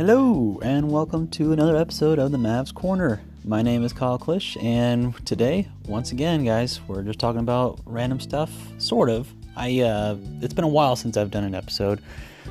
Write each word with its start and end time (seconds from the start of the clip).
Hello, 0.00 0.58
and 0.62 0.90
welcome 0.90 1.28
to 1.28 1.52
another 1.52 1.76
episode 1.76 2.18
of 2.18 2.32
the 2.32 2.38
Mavs 2.38 2.72
Corner. 2.72 3.20
My 3.44 3.60
name 3.60 3.84
is 3.84 3.92
Kyle 3.92 4.18
Klish, 4.18 4.56
and 4.64 5.14
today, 5.26 5.68
once 5.84 6.10
again, 6.10 6.42
guys, 6.42 6.80
we're 6.88 7.02
just 7.02 7.18
talking 7.18 7.42
about 7.42 7.80
random 7.84 8.18
stuff, 8.18 8.50
sort 8.78 9.10
of. 9.10 9.30
I 9.56 9.80
uh, 9.80 10.16
it's 10.40 10.54
been 10.54 10.64
a 10.64 10.68
while 10.68 10.96
since 10.96 11.18
I've 11.18 11.30
done 11.30 11.44
an 11.44 11.54
episode, 11.54 12.00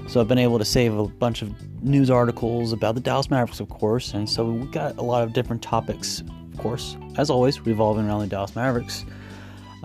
so 0.07 0.21
I've 0.21 0.27
been 0.27 0.37
able 0.37 0.59
to 0.59 0.63
save 0.63 0.95
a 0.95 1.07
bunch 1.07 1.41
of 1.41 1.51
news 1.81 2.11
articles 2.11 2.71
about 2.71 2.93
the 2.93 3.01
Dallas 3.01 3.31
Mavericks, 3.31 3.59
of 3.59 3.67
course, 3.67 4.13
and 4.13 4.29
so 4.29 4.45
we 4.45 4.67
got 4.67 4.99
a 4.99 5.01
lot 5.01 5.23
of 5.23 5.33
different 5.33 5.63
topics, 5.63 6.21
of 6.53 6.59
course, 6.59 6.97
as 7.17 7.31
always, 7.31 7.59
revolving 7.61 8.07
around 8.07 8.19
the 8.19 8.27
Dallas 8.27 8.55
Mavericks. 8.55 9.05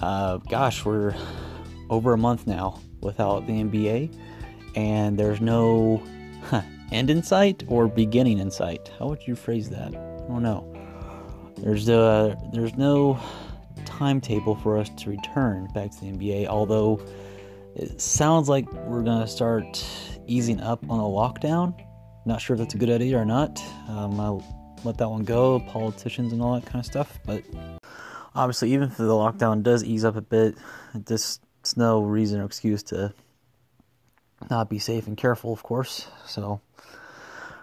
Uh, 0.01 0.37
gosh, 0.37 0.85
we're 0.85 1.15
over 1.89 2.13
a 2.13 2.19
month 2.19 2.47
now 2.47 2.79
without 3.01 3.47
the 3.47 3.55
NBA, 3.55 4.15
and 4.77 5.19
there's 5.19 5.41
no 5.41 6.03
end 6.93 7.11
in 7.11 7.23
sight 7.23 7.65
or 7.69 7.89
beginning 7.89 8.39
in 8.39 8.51
sight. 8.51 8.91
How 8.99 9.09
would 9.09 9.27
you 9.27 9.35
phrase 9.35 9.71
that? 9.71 9.89
I 9.89 10.29
don't 10.29 10.43
know. 10.43 10.71
There's 11.59 11.89
uh, 11.89 12.35
there's 12.53 12.75
no 12.75 13.19
timetable 13.85 14.57
for 14.57 14.79
us 14.79 14.89
to 14.91 15.11
return 15.11 15.69
back 15.75 15.91
to 15.93 16.01
the 16.01 16.07
NBA, 16.07 16.47
although 16.47 17.01
it 17.75 18.01
sounds 18.01 18.49
like 18.49 18.71
we're 18.73 19.03
gonna 19.03 19.27
start 19.27 19.85
easing 20.27 20.61
up 20.61 20.83
on 20.89 20.99
the 20.99 21.05
lockdown. 21.05 21.75
Not 22.27 22.41
sure 22.41 22.55
if 22.55 22.59
that's 22.59 22.75
a 22.75 22.79
good 22.79 22.91
idea 22.91 23.19
or 23.19 23.25
not. 23.25 23.63
Um, 23.89 24.19
I'll 24.19 24.43
let 24.85 24.99
that 24.99 25.09
one 25.09 25.25
go, 25.25 25.61
politicians 25.61 26.33
and 26.33 26.43
all 26.43 26.55
that 26.55 26.67
kind 26.67 26.81
of 26.81 26.87
stuff. 26.87 27.19
But 27.25 27.45
obviously, 28.35 28.73
even 28.73 28.89
if 28.89 28.97
the 28.97 29.05
lockdown 29.05 29.63
does 29.63 29.85
ease 29.85 30.05
up 30.05 30.17
a 30.17 30.23
bit, 30.23 30.57
this 30.95 31.41
it's 31.61 31.77
no 31.77 32.03
reason 32.03 32.41
or 32.41 32.45
excuse 32.45 32.83
to 32.85 33.15
not 34.51 34.69
be 34.69 34.79
safe 34.79 35.07
and 35.07 35.17
careful, 35.17 35.53
of 35.53 35.63
course. 35.63 36.09
So 36.27 36.61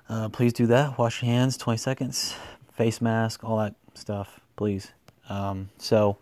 uh, 0.10 0.30
please 0.30 0.54
do 0.54 0.68
that. 0.68 0.98
Wash 0.98 1.22
your 1.22 1.32
hands, 1.32 1.58
20 1.58 1.78
seconds, 1.78 2.36
face 2.74 3.02
mask, 3.02 3.44
all 3.44 3.58
that 3.58 3.76
stuff, 3.94 4.42
please. 4.56 4.92
Um, 5.30 5.70
so, 5.78 6.18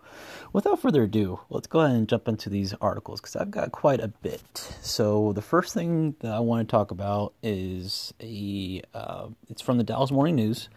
without 0.52 0.80
further 0.80 1.02
ado, 1.02 1.40
let's 1.50 1.66
go 1.66 1.80
ahead 1.80 1.96
and 1.96 2.08
jump 2.08 2.28
into 2.28 2.48
these 2.48 2.74
articles 2.80 3.20
because 3.20 3.34
I've 3.34 3.50
got 3.50 3.72
quite 3.72 3.98
a 3.98 4.06
bit. 4.06 4.76
So, 4.82 5.32
the 5.32 5.42
first 5.42 5.74
thing 5.74 6.14
that 6.20 6.30
I 6.30 6.38
want 6.38 6.68
to 6.68 6.70
talk 6.70 6.92
about 6.92 7.32
is 7.42 8.14
a 8.20 8.82
uh, 8.94 9.28
it's 9.48 9.62
from 9.62 9.78
the 9.78 9.84
Dallas 9.84 10.12
Morning 10.12 10.36
News, 10.36 10.68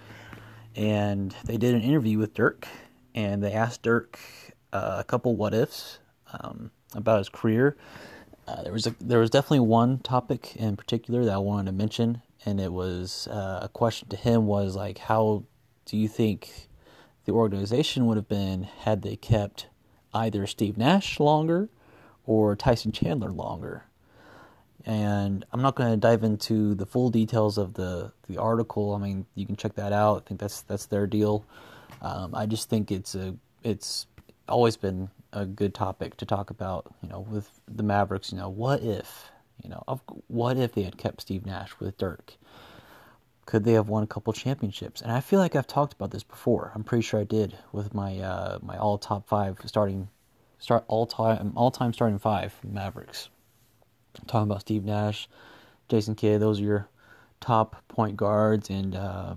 and 0.75 1.35
they 1.45 1.57
did 1.57 1.75
an 1.75 1.81
interview 1.81 2.17
with 2.17 2.33
Dirk, 2.33 2.67
and 3.13 3.43
they 3.43 3.51
asked 3.51 3.83
Dirk 3.83 4.17
uh, 4.71 4.95
a 4.97 5.03
couple 5.03 5.35
what 5.35 5.53
ifs 5.53 5.99
um, 6.39 6.71
about 6.95 7.19
his 7.19 7.29
career. 7.29 7.77
Uh, 8.47 8.61
there 8.63 8.73
was 8.73 8.87
a, 8.87 8.95
there 8.99 9.19
was 9.19 9.29
definitely 9.29 9.61
one 9.61 9.99
topic 9.99 10.55
in 10.55 10.75
particular 10.75 11.23
that 11.25 11.33
I 11.33 11.37
wanted 11.37 11.67
to 11.67 11.71
mention, 11.71 12.21
and 12.45 12.59
it 12.59 12.73
was 12.73 13.27
uh, 13.27 13.59
a 13.63 13.69
question 13.69 14.09
to 14.09 14.17
him 14.17 14.47
was 14.47 14.75
like, 14.75 14.97
how 14.97 15.43
do 15.85 15.97
you 15.97 16.07
think 16.07 16.67
the 17.25 17.31
organization 17.31 18.05
would 18.05 18.17
have 18.17 18.27
been 18.27 18.63
had 18.63 19.01
they 19.01 19.15
kept 19.15 19.67
either 20.13 20.45
Steve 20.45 20.77
Nash 20.77 21.19
longer 21.19 21.69
or 22.25 22.55
Tyson 22.55 22.91
Chandler 22.91 23.31
longer? 23.31 23.85
And 24.85 25.45
I'm 25.53 25.61
not 25.61 25.75
going 25.75 25.91
to 25.91 25.97
dive 25.97 26.25
into 26.25 26.75
the 26.75 26.85
full 26.85 27.09
details 27.09 27.57
of 27.57 27.75
the 27.75 28.11
the 28.27 28.37
article. 28.37 28.93
I 28.93 28.97
mean, 28.97 29.25
you 29.35 29.45
can 29.45 29.55
check 29.55 29.75
that 29.75 29.93
out. 29.93 30.23
I 30.23 30.27
think 30.27 30.41
that's 30.41 30.61
that's 30.61 30.87
their 30.87 31.07
deal. 31.07 31.45
Um, 32.01 32.35
I 32.35 32.45
just 32.45 32.69
think 32.69 32.91
it's 32.91 33.15
a 33.15 33.33
it's 33.63 34.07
always 34.49 34.75
been 34.75 35.09
a 35.33 35.45
good 35.45 35.73
topic 35.73 36.17
to 36.17 36.25
talk 36.25 36.49
about. 36.49 36.93
You 37.01 37.09
know, 37.09 37.19
with 37.19 37.49
the 37.67 37.83
Mavericks. 37.83 38.31
You 38.31 38.37
know, 38.37 38.49
what 38.49 38.81
if 38.81 39.31
you 39.61 39.69
know, 39.69 39.83
what 40.27 40.57
if 40.57 40.73
they 40.73 40.83
had 40.83 40.97
kept 40.97 41.21
Steve 41.21 41.45
Nash 41.45 41.79
with 41.79 41.97
Dirk? 41.97 42.35
Could 43.45 43.65
they 43.65 43.73
have 43.73 43.89
won 43.89 44.03
a 44.03 44.07
couple 44.07 44.31
championships? 44.33 45.01
And 45.01 45.11
I 45.11 45.19
feel 45.19 45.39
like 45.39 45.55
I've 45.55 45.67
talked 45.67 45.93
about 45.93 46.11
this 46.11 46.23
before. 46.23 46.71
I'm 46.73 46.83
pretty 46.83 47.01
sure 47.01 47.19
I 47.19 47.25
did 47.25 47.57
with 47.71 47.93
my 47.93 48.19
uh, 48.19 48.59
my 48.61 48.77
all 48.77 48.97
top 48.97 49.27
five 49.27 49.59
starting 49.65 50.09
start 50.59 50.85
all 50.87 51.05
time 51.05 51.51
all 51.55 51.71
time 51.71 51.93
starting 51.93 52.19
five 52.19 52.53
Mavericks. 52.63 53.29
I'm 54.19 54.25
talking 54.27 54.49
about 54.49 54.61
Steve 54.61 54.85
Nash, 54.85 55.27
Jason 55.89 56.15
Kidd. 56.15 56.41
Those 56.41 56.59
are 56.61 56.63
your 56.63 56.87
top 57.41 57.83
point 57.89 58.15
guards, 58.15 58.69
and 58.69 58.95
uh, 58.95 59.35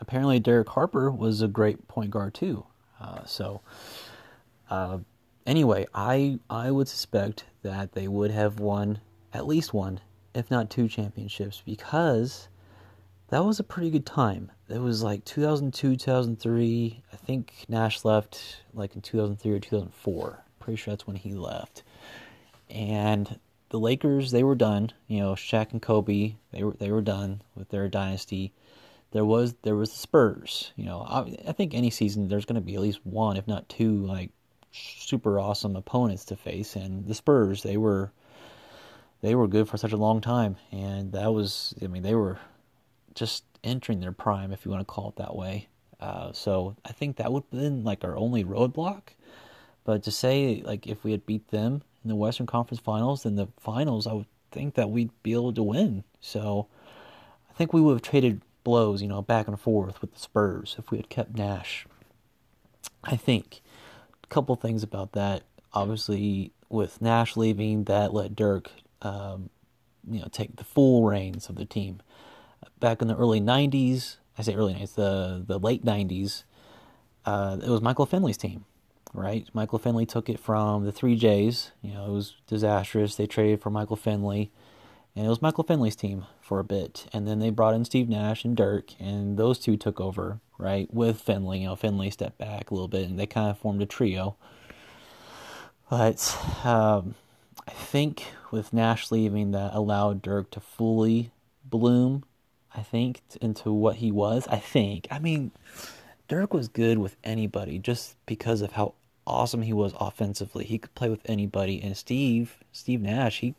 apparently 0.00 0.40
Derek 0.40 0.68
Harper 0.70 1.10
was 1.10 1.40
a 1.40 1.48
great 1.48 1.86
point 1.86 2.10
guard 2.10 2.34
too. 2.34 2.66
Uh, 3.00 3.24
so 3.24 3.60
uh, 4.70 4.98
anyway, 5.46 5.86
I 5.94 6.38
I 6.48 6.70
would 6.70 6.88
suspect 6.88 7.44
that 7.62 7.92
they 7.92 8.08
would 8.08 8.30
have 8.30 8.60
won 8.60 9.00
at 9.32 9.46
least 9.46 9.74
one, 9.74 10.00
if 10.34 10.50
not 10.50 10.70
two 10.70 10.88
championships, 10.88 11.62
because 11.64 12.48
that 13.28 13.44
was 13.44 13.58
a 13.58 13.64
pretty 13.64 13.90
good 13.90 14.06
time. 14.06 14.50
It 14.68 14.80
was 14.80 15.02
like 15.02 15.24
2002, 15.24 15.96
2003. 15.96 17.02
I 17.12 17.16
think 17.16 17.52
Nash 17.68 18.04
left 18.04 18.62
like 18.72 18.94
in 18.94 19.02
2003 19.02 19.52
or 19.52 19.60
2004. 19.60 20.44
Pretty 20.60 20.76
sure 20.76 20.92
that's 20.92 21.06
when 21.06 21.16
he 21.16 21.34
left. 21.34 21.82
And 22.70 23.38
the 23.68 23.78
Lakers, 23.78 24.30
they 24.30 24.44
were 24.44 24.54
done. 24.54 24.92
You 25.08 25.18
know, 25.20 25.32
Shaq 25.34 25.72
and 25.72 25.82
Kobe, 25.82 26.36
they 26.52 26.62
were 26.62 26.74
they 26.78 26.90
were 26.90 27.02
done 27.02 27.42
with 27.54 27.68
their 27.70 27.88
dynasty. 27.88 28.52
There 29.10 29.24
was 29.24 29.54
there 29.62 29.76
was 29.76 29.90
the 29.90 29.98
Spurs. 29.98 30.72
You 30.76 30.84
know, 30.84 31.00
I, 31.00 31.36
I 31.48 31.52
think 31.52 31.74
any 31.74 31.90
season 31.90 32.28
there's 32.28 32.46
going 32.46 32.54
to 32.54 32.60
be 32.60 32.74
at 32.74 32.80
least 32.80 33.04
one, 33.04 33.36
if 33.36 33.46
not 33.46 33.68
two, 33.68 34.06
like 34.06 34.30
super 34.74 35.38
awesome 35.38 35.76
opponents 35.76 36.24
to 36.26 36.36
face. 36.36 36.76
And 36.76 37.06
the 37.06 37.14
Spurs, 37.14 37.62
they 37.62 37.76
were 37.76 38.12
they 39.20 39.34
were 39.34 39.48
good 39.48 39.68
for 39.68 39.78
such 39.78 39.92
a 39.92 39.96
long 39.96 40.20
time, 40.20 40.56
and 40.70 41.12
that 41.12 41.32
was 41.32 41.74
I 41.82 41.86
mean 41.86 42.02
they 42.02 42.14
were 42.14 42.38
just 43.14 43.44
entering 43.62 44.00
their 44.00 44.12
prime, 44.12 44.52
if 44.52 44.64
you 44.64 44.70
want 44.70 44.80
to 44.80 44.92
call 44.92 45.08
it 45.08 45.16
that 45.16 45.34
way. 45.34 45.68
Uh, 46.00 46.32
so 46.32 46.76
I 46.84 46.92
think 46.92 47.16
that 47.16 47.32
would 47.32 47.44
have 47.50 47.60
been 47.60 47.84
like 47.84 48.04
our 48.04 48.16
only 48.16 48.44
roadblock. 48.44 49.02
But 49.84 50.02
to 50.04 50.10
say 50.10 50.62
like 50.64 50.86
if 50.86 51.04
we 51.04 51.12
had 51.12 51.26
beat 51.26 51.48
them 51.48 51.82
in 52.02 52.08
the 52.08 52.16
Western 52.16 52.46
Conference 52.46 52.80
Finals, 52.80 53.22
then 53.22 53.36
the 53.36 53.48
finals, 53.58 54.06
I 54.06 54.12
would 54.12 54.26
think 54.50 54.74
that 54.74 54.90
we'd 54.90 55.10
be 55.22 55.32
able 55.32 55.52
to 55.52 55.62
win. 55.62 56.04
So 56.20 56.66
I 57.50 57.54
think 57.54 57.72
we 57.72 57.80
would 57.80 57.94
have 57.94 58.02
traded 58.02 58.42
blows, 58.64 59.02
you 59.02 59.08
know, 59.08 59.22
back 59.22 59.46
and 59.46 59.58
forth 59.58 60.00
with 60.00 60.12
the 60.14 60.20
Spurs 60.20 60.76
if 60.78 60.90
we 60.90 60.98
had 60.98 61.08
kept 61.08 61.36
Nash. 61.36 61.86
I 63.02 63.16
think 63.16 63.60
couple 64.34 64.56
things 64.56 64.82
about 64.82 65.12
that. 65.12 65.44
Obviously, 65.72 66.52
with 66.68 67.00
Nash 67.00 67.36
leaving, 67.36 67.84
that 67.84 68.12
let 68.12 68.34
Dirk 68.34 68.70
um, 69.00 69.48
you 70.10 70.20
know, 70.20 70.28
take 70.30 70.56
the 70.56 70.64
full 70.64 71.04
reins 71.04 71.48
of 71.48 71.54
the 71.54 71.64
team. 71.64 72.02
Back 72.80 73.00
in 73.00 73.08
the 73.08 73.16
early 73.16 73.40
'90s, 73.40 74.16
I 74.36 74.42
say 74.42 74.54
early 74.54 74.74
'90s, 74.74 74.94
the 74.94 75.44
the 75.46 75.58
late 75.58 75.84
'90s, 75.84 76.42
uh, 77.24 77.58
it 77.62 77.68
was 77.68 77.80
Michael 77.80 78.06
Finley's 78.06 78.36
team, 78.36 78.64
right? 79.12 79.48
Michael 79.54 79.78
Finley 79.78 80.04
took 80.04 80.28
it 80.28 80.40
from 80.40 80.84
the 80.84 80.92
three 80.92 81.16
J's. 81.16 81.70
You 81.80 81.94
know, 81.94 82.06
it 82.06 82.12
was 82.12 82.34
disastrous. 82.48 83.14
They 83.14 83.26
traded 83.26 83.62
for 83.62 83.70
Michael 83.70 83.96
Finley, 83.96 84.50
and 85.16 85.26
it 85.26 85.28
was 85.28 85.42
Michael 85.42 85.64
Finley's 85.64 85.96
team 85.96 86.26
for 86.40 86.58
a 86.58 86.64
bit. 86.64 87.06
And 87.12 87.26
then 87.26 87.38
they 87.38 87.50
brought 87.50 87.74
in 87.74 87.84
Steve 87.84 88.08
Nash 88.08 88.44
and 88.44 88.56
Dirk, 88.56 88.90
and 88.98 89.36
those 89.36 89.58
two 89.58 89.76
took 89.76 90.00
over, 90.00 90.40
right? 90.58 90.92
With 90.92 91.20
Finley, 91.20 91.60
you 91.60 91.66
know, 91.66 91.76
Finley 91.76 92.10
stepped 92.10 92.38
back 92.38 92.70
a 92.70 92.74
little 92.74 92.88
bit, 92.88 93.08
and 93.08 93.18
they 93.18 93.26
kind 93.26 93.50
of 93.50 93.58
formed 93.58 93.82
a 93.82 93.86
trio. 93.86 94.36
But 95.88 96.36
um, 96.64 97.14
I 97.68 97.70
think 97.70 98.24
with 98.50 98.72
Nash 98.72 99.10
leaving, 99.10 99.52
that 99.52 99.74
allowed 99.74 100.22
Dirk 100.22 100.50
to 100.52 100.60
fully 100.60 101.30
bloom. 101.64 102.24
I 102.76 102.82
think 102.82 103.20
into 103.40 103.70
what 103.70 103.96
he 103.96 104.10
was. 104.10 104.48
I 104.48 104.58
think. 104.58 105.06
I 105.10 105.20
mean, 105.20 105.52
Dirk 106.26 106.52
was 106.52 106.66
good 106.66 106.98
with 106.98 107.16
anybody 107.22 107.78
just 107.78 108.16
because 108.26 108.62
of 108.62 108.72
how 108.72 108.94
awesome 109.26 109.62
he 109.62 109.72
was 109.72 109.94
offensively. 110.00 110.64
He 110.64 110.78
could 110.78 110.94
play 110.96 111.08
with 111.08 111.20
anybody. 111.26 111.80
And 111.80 111.96
Steve, 111.96 112.56
Steve 112.72 113.00
Nash, 113.00 113.40
he 113.40 113.54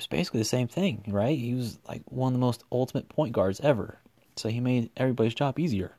was 0.00 0.06
basically 0.06 0.40
the 0.40 0.44
same 0.44 0.68
thing, 0.68 1.04
right? 1.08 1.38
He 1.38 1.54
was 1.54 1.78
like 1.88 2.02
one 2.06 2.32
of 2.32 2.32
the 2.34 2.44
most 2.44 2.64
ultimate 2.72 3.08
point 3.08 3.32
guards 3.32 3.60
ever. 3.60 3.98
So 4.36 4.48
he 4.48 4.60
made 4.60 4.90
everybody's 4.96 5.34
job 5.34 5.58
easier 5.58 5.94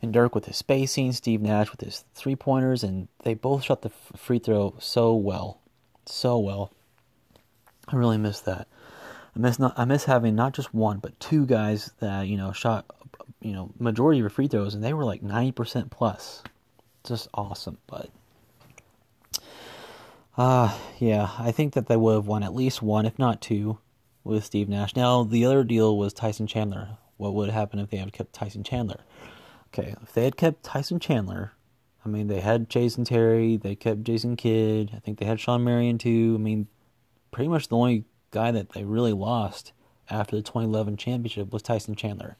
and 0.00 0.12
Dirk 0.12 0.34
with 0.34 0.46
his 0.46 0.56
spacing, 0.56 1.12
Steve 1.12 1.40
Nash 1.40 1.70
with 1.70 1.80
his 1.80 2.04
three 2.14 2.36
pointers, 2.36 2.84
and 2.84 3.08
they 3.24 3.34
both 3.34 3.64
shot 3.64 3.82
the 3.82 3.90
free 4.16 4.38
throw 4.38 4.74
so 4.78 5.14
well, 5.14 5.60
so 6.06 6.38
well. 6.38 6.72
I 7.88 7.96
really 7.96 8.18
miss 8.18 8.40
that. 8.40 8.68
I 9.34 9.38
miss 9.38 9.58
not 9.58 9.78
I 9.78 9.84
miss 9.84 10.04
having 10.04 10.34
not 10.34 10.54
just 10.54 10.74
one 10.74 10.98
but 10.98 11.18
two 11.20 11.46
guys 11.46 11.92
that 12.00 12.26
you 12.26 12.36
know 12.36 12.52
shot 12.52 12.86
you 13.40 13.52
know 13.52 13.70
majority 13.78 14.18
of 14.18 14.22
your 14.22 14.30
free 14.30 14.48
throws, 14.48 14.74
and 14.74 14.84
they 14.84 14.92
were 14.92 15.04
like 15.04 15.22
ninety 15.22 15.52
percent 15.52 15.90
plus. 15.90 16.42
Just 17.04 17.28
awesome, 17.34 17.78
but. 17.86 18.10
Uh, 20.38 20.72
yeah, 21.00 21.30
I 21.36 21.50
think 21.50 21.74
that 21.74 21.88
they 21.88 21.96
would 21.96 22.14
have 22.14 22.26
won 22.28 22.44
at 22.44 22.54
least 22.54 22.80
one, 22.80 23.06
if 23.06 23.18
not 23.18 23.42
two, 23.42 23.78
with 24.22 24.44
Steve 24.44 24.68
Nash. 24.68 24.94
Now, 24.94 25.24
the 25.24 25.44
other 25.44 25.64
deal 25.64 25.98
was 25.98 26.12
Tyson 26.12 26.46
Chandler. 26.46 26.90
What 27.16 27.34
would 27.34 27.50
happen 27.50 27.80
if 27.80 27.90
they 27.90 27.96
had 27.96 28.12
kept 28.12 28.32
Tyson 28.34 28.62
Chandler? 28.62 29.00
Okay, 29.74 29.96
if 30.00 30.12
they 30.12 30.22
had 30.22 30.36
kept 30.36 30.62
Tyson 30.62 31.00
Chandler, 31.00 31.54
I 32.04 32.08
mean, 32.08 32.28
they 32.28 32.38
had 32.38 32.70
Jason 32.70 33.02
Terry, 33.02 33.56
they 33.56 33.74
kept 33.74 34.04
Jason 34.04 34.36
Kidd, 34.36 34.92
I 34.94 35.00
think 35.00 35.18
they 35.18 35.26
had 35.26 35.40
Shawn 35.40 35.64
Marion 35.64 35.98
too. 35.98 36.36
I 36.38 36.40
mean, 36.40 36.68
pretty 37.32 37.48
much 37.48 37.66
the 37.66 37.76
only 37.76 38.04
guy 38.30 38.52
that 38.52 38.70
they 38.70 38.84
really 38.84 39.12
lost 39.12 39.72
after 40.08 40.36
the 40.36 40.42
2011 40.42 40.96
championship 40.98 41.52
was 41.52 41.62
Tyson 41.62 41.96
Chandler 41.96 42.36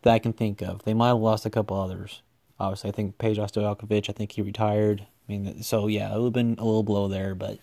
that 0.00 0.14
I 0.14 0.18
can 0.18 0.32
think 0.32 0.62
of. 0.62 0.82
They 0.84 0.94
might 0.94 1.08
have 1.08 1.18
lost 1.18 1.44
a 1.44 1.50
couple 1.50 1.78
others. 1.78 2.22
Obviously, 2.58 2.88
I 2.88 2.92
think 2.94 3.18
Peja 3.18 3.46
Stojakovic, 3.46 4.08
I 4.08 4.12
think 4.14 4.32
he 4.32 4.40
retired. 4.40 5.06
I 5.28 5.32
mean, 5.32 5.62
so 5.62 5.86
yeah, 5.86 6.12
it 6.12 6.16
would 6.16 6.26
have 6.26 6.32
been 6.32 6.56
a 6.58 6.64
little 6.64 6.82
blow 6.82 7.08
there, 7.08 7.34
but 7.34 7.58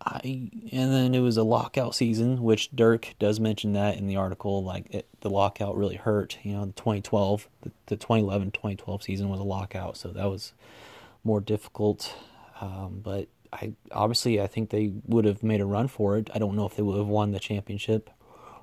I 0.00 0.50
and 0.72 0.92
then 0.92 1.14
it 1.14 1.20
was 1.20 1.36
a 1.36 1.42
lockout 1.42 1.94
season, 1.94 2.42
which 2.42 2.70
Dirk 2.74 3.14
does 3.18 3.40
mention 3.40 3.72
that 3.72 3.96
in 3.96 4.06
the 4.06 4.16
article. 4.16 4.62
Like 4.62 4.86
it, 4.94 5.08
the 5.20 5.30
lockout 5.30 5.76
really 5.76 5.96
hurt. 5.96 6.38
You 6.42 6.52
know, 6.52 6.66
the 6.66 6.72
2012, 6.72 7.48
the, 7.62 7.70
the 7.86 7.96
2011 7.96 8.52
2012 8.52 9.02
season 9.02 9.28
was 9.28 9.40
a 9.40 9.44
lockout, 9.44 9.96
so 9.96 10.08
that 10.08 10.26
was 10.26 10.52
more 11.24 11.40
difficult. 11.40 12.14
Um, 12.60 13.00
but 13.02 13.28
I 13.52 13.72
obviously 13.92 14.40
I 14.40 14.46
think 14.46 14.70
they 14.70 14.92
would 15.06 15.24
have 15.24 15.42
made 15.42 15.60
a 15.60 15.66
run 15.66 15.88
for 15.88 16.16
it. 16.16 16.30
I 16.34 16.38
don't 16.38 16.54
know 16.54 16.66
if 16.66 16.76
they 16.76 16.82
would 16.82 16.98
have 16.98 17.08
won 17.08 17.32
the 17.32 17.40
championship. 17.40 18.10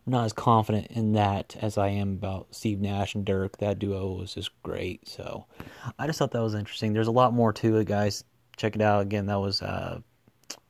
I'm 0.06 0.12
not 0.12 0.25
as 0.25 0.34
confident 0.34 0.88
in 0.92 1.13
that 1.13 1.56
as 1.62 1.78
I 1.78 1.88
am 1.88 2.13
about 2.13 2.48
Steve 2.52 2.80
Nash 2.80 3.16
and 3.16 3.25
Dirk. 3.25 3.57
That 3.57 3.80
duo 3.80 4.13
was 4.13 4.36
just 4.36 4.52
great. 4.62 5.07
So 5.07 5.46
I 5.98 6.06
just 6.06 6.19
thought 6.19 6.31
that 6.31 6.44
was 6.44 6.54
interesting. 6.54 6.94
There's 6.94 7.07
a 7.07 7.12
lot 7.12 7.34
more 7.34 7.52
to 7.54 7.78
it, 7.78 7.88
guys. 7.88 8.24
Check 8.56 8.75
it 8.75 8.81
out 8.81 9.02
again. 9.02 9.25
That 9.25 9.40
was 9.40 9.62
uh, 9.62 10.02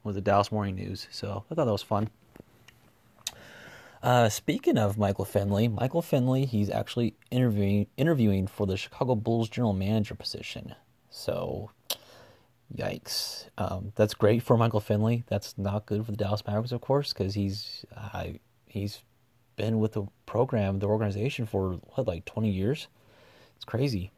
was 0.04 0.16
the 0.16 0.22
Dallas 0.22 0.52
Morning 0.52 0.76
News. 0.76 1.08
So 1.12 1.44
I 1.52 1.56
thought 1.56 1.66
that 1.66 1.72
was 1.72 1.84
fun. 1.84 2.10
Uh, 4.02 4.30
speaking 4.30 4.78
of 4.78 4.98
Michael 4.98 5.26
Finley, 5.26 5.68
Michael 5.68 6.04
Finley, 6.04 6.46
he's 6.46 6.70
actually 6.70 7.16
interviewing 7.32 7.88
interviewing 7.98 8.46
for 8.46 8.68
the 8.68 8.78
Chicago 8.78 9.16
Bulls 9.16 9.50
general 9.50 9.74
manager 9.74 10.14
position. 10.16 10.76
So, 11.10 11.72
yikes! 12.74 13.50
Um, 13.58 13.94
that's 13.96 14.14
great 14.14 14.44
for 14.44 14.58
Michael 14.58 14.80
Finley. 14.80 15.24
That's 15.28 15.58
not 15.58 15.88
good 15.88 16.06
for 16.06 16.12
the 16.12 16.18
Dallas 16.18 16.46
Mavericks, 16.46 16.72
of 16.72 16.82
course, 16.82 17.14
because 17.14 17.34
he's 17.34 17.84
uh, 17.98 18.26
he's 18.68 19.02
been 19.56 19.80
with 19.80 19.94
the 19.94 20.06
program, 20.26 20.80
the 20.80 20.88
organization 20.88 21.46
for 21.46 21.80
what, 21.94 22.08
like 22.08 22.26
twenty 22.26 22.50
years. 22.50 22.88
It's 23.56 23.66
crazy. 23.66 24.12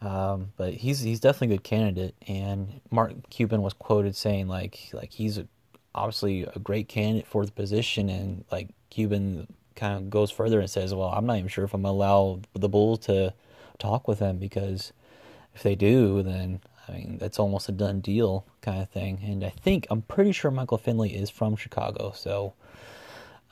Um, 0.00 0.52
but 0.56 0.74
he's 0.74 1.00
he's 1.00 1.20
definitely 1.20 1.54
a 1.54 1.58
good 1.58 1.64
candidate, 1.64 2.14
and 2.26 2.80
Mark 2.90 3.12
Cuban 3.30 3.62
was 3.62 3.72
quoted 3.72 4.14
saying 4.14 4.46
like 4.48 4.90
like 4.92 5.12
he's 5.12 5.38
a, 5.38 5.46
obviously 5.94 6.42
a 6.42 6.58
great 6.58 6.88
candidate 6.88 7.26
for 7.26 7.44
the 7.44 7.52
position, 7.52 8.08
and 8.08 8.44
like 8.52 8.68
Cuban 8.90 9.48
kind 9.74 9.96
of 9.96 10.10
goes 10.10 10.30
further 10.30 10.60
and 10.60 10.70
says, 10.70 10.94
well, 10.94 11.08
I'm 11.08 11.26
not 11.26 11.38
even 11.38 11.48
sure 11.48 11.64
if 11.64 11.74
I'm 11.74 11.82
gonna 11.82 11.92
allow 11.94 12.40
the 12.52 12.68
Bulls 12.68 13.00
to 13.06 13.34
talk 13.78 14.08
with 14.08 14.18
him 14.18 14.38
because 14.38 14.92
if 15.54 15.62
they 15.62 15.74
do, 15.74 16.22
then 16.22 16.60
I 16.88 16.92
mean 16.92 17.18
that's 17.18 17.38
almost 17.38 17.68
a 17.68 17.72
done 17.72 18.00
deal 18.00 18.44
kind 18.60 18.80
of 18.80 18.88
thing. 18.90 19.20
And 19.24 19.44
I 19.44 19.50
think 19.50 19.86
I'm 19.90 20.02
pretty 20.02 20.32
sure 20.32 20.50
Michael 20.50 20.78
Finley 20.78 21.14
is 21.14 21.30
from 21.30 21.56
Chicago, 21.56 22.12
so 22.14 22.54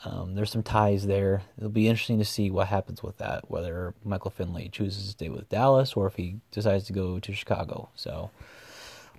um, 0.04 0.34
there's 0.34 0.50
some 0.50 0.62
ties 0.62 1.06
there. 1.06 1.42
It'll 1.56 1.70
be 1.70 1.88
interesting 1.88 2.18
to 2.18 2.24
see 2.24 2.50
what 2.50 2.68
happens 2.68 3.02
with 3.02 3.18
that, 3.18 3.50
whether 3.50 3.94
Michael 4.04 4.30
Finley 4.30 4.68
chooses 4.68 5.04
to 5.04 5.10
stay 5.10 5.28
with 5.28 5.48
Dallas 5.48 5.94
or 5.94 6.06
if 6.06 6.16
he 6.16 6.36
decides 6.50 6.84
to 6.84 6.92
go 6.92 7.18
to 7.18 7.32
Chicago. 7.32 7.88
So 7.94 8.30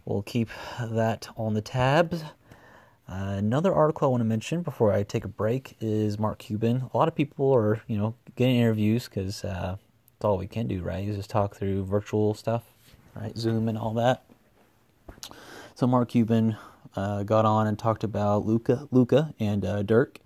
we'll 0.06 0.22
keep 0.22 0.50
that 0.80 1.30
on 1.36 1.54
the 1.56 1.62
tabs. 1.62 2.24
Uh, 3.10 3.36
another 3.38 3.74
article 3.74 4.08
I 4.08 4.12
want 4.12 4.22
to 4.22 4.26
mention 4.26 4.62
before 4.62 4.92
I 4.92 5.04
take 5.04 5.24
a 5.24 5.30
break 5.30 5.78
is 5.80 6.20
Mark 6.20 6.40
Cuban. 6.40 6.90
A 6.94 6.98
lot 6.98 7.08
of 7.08 7.16
people 7.16 7.54
are, 7.54 7.82
you 7.88 7.98
know, 7.98 8.16
getting 8.36 8.58
interviews 8.58 9.06
because 9.06 9.44
uh, 9.46 9.78
all 10.22 10.38
we 10.38 10.48
can 10.48 10.68
do, 10.68 10.82
right? 10.82 11.08
Is 11.08 11.16
just 11.16 11.30
talk 11.30 11.56
through 11.56 11.86
virtual 11.86 12.34
stuff, 12.34 12.66
right? 13.16 13.36
Zoom 13.38 13.70
and 13.70 13.78
all 13.78 13.94
that. 13.94 14.26
So 15.76 15.88
Mark 15.88 16.10
Cuban 16.10 16.58
uh, 16.96 17.24
got 17.24 17.46
on 17.46 17.68
and 17.68 17.80
talked 17.80 18.04
about 18.04 18.46
Luka, 18.46 18.88
Luka 18.92 19.34
and 19.40 19.64
uh, 19.64 19.84
Dirk 19.84 20.20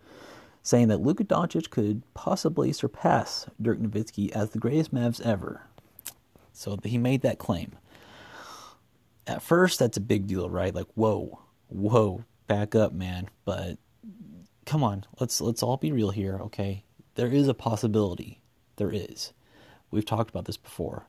saying 0.63 0.87
that 0.89 1.01
Luka 1.01 1.23
Doncic 1.23 1.69
could 1.69 2.03
possibly 2.13 2.71
surpass 2.71 3.47
Dirk 3.61 3.79
Nowitzki 3.79 4.31
as 4.31 4.51
the 4.51 4.59
greatest 4.59 4.93
Mavs 4.93 5.21
ever. 5.21 5.63
So 6.53 6.77
he 6.83 6.97
made 6.97 7.21
that 7.21 7.39
claim. 7.39 7.73
At 9.25 9.41
first, 9.41 9.79
that's 9.79 9.97
a 9.97 10.01
big 10.01 10.27
deal, 10.27 10.49
right? 10.49 10.73
Like, 10.73 10.87
whoa, 10.95 11.39
whoa, 11.69 12.25
back 12.47 12.75
up, 12.75 12.93
man. 12.93 13.29
But 13.45 13.77
come 14.65 14.83
on, 14.83 15.05
let's 15.19 15.41
let's 15.41 15.63
all 15.63 15.77
be 15.77 15.91
real 15.91 16.11
here, 16.11 16.39
okay? 16.41 16.83
There 17.15 17.27
is 17.27 17.47
a 17.47 17.53
possibility. 17.53 18.41
There 18.75 18.91
is. 18.91 19.33
We've 19.89 20.05
talked 20.05 20.29
about 20.29 20.45
this 20.45 20.57
before. 20.57 21.07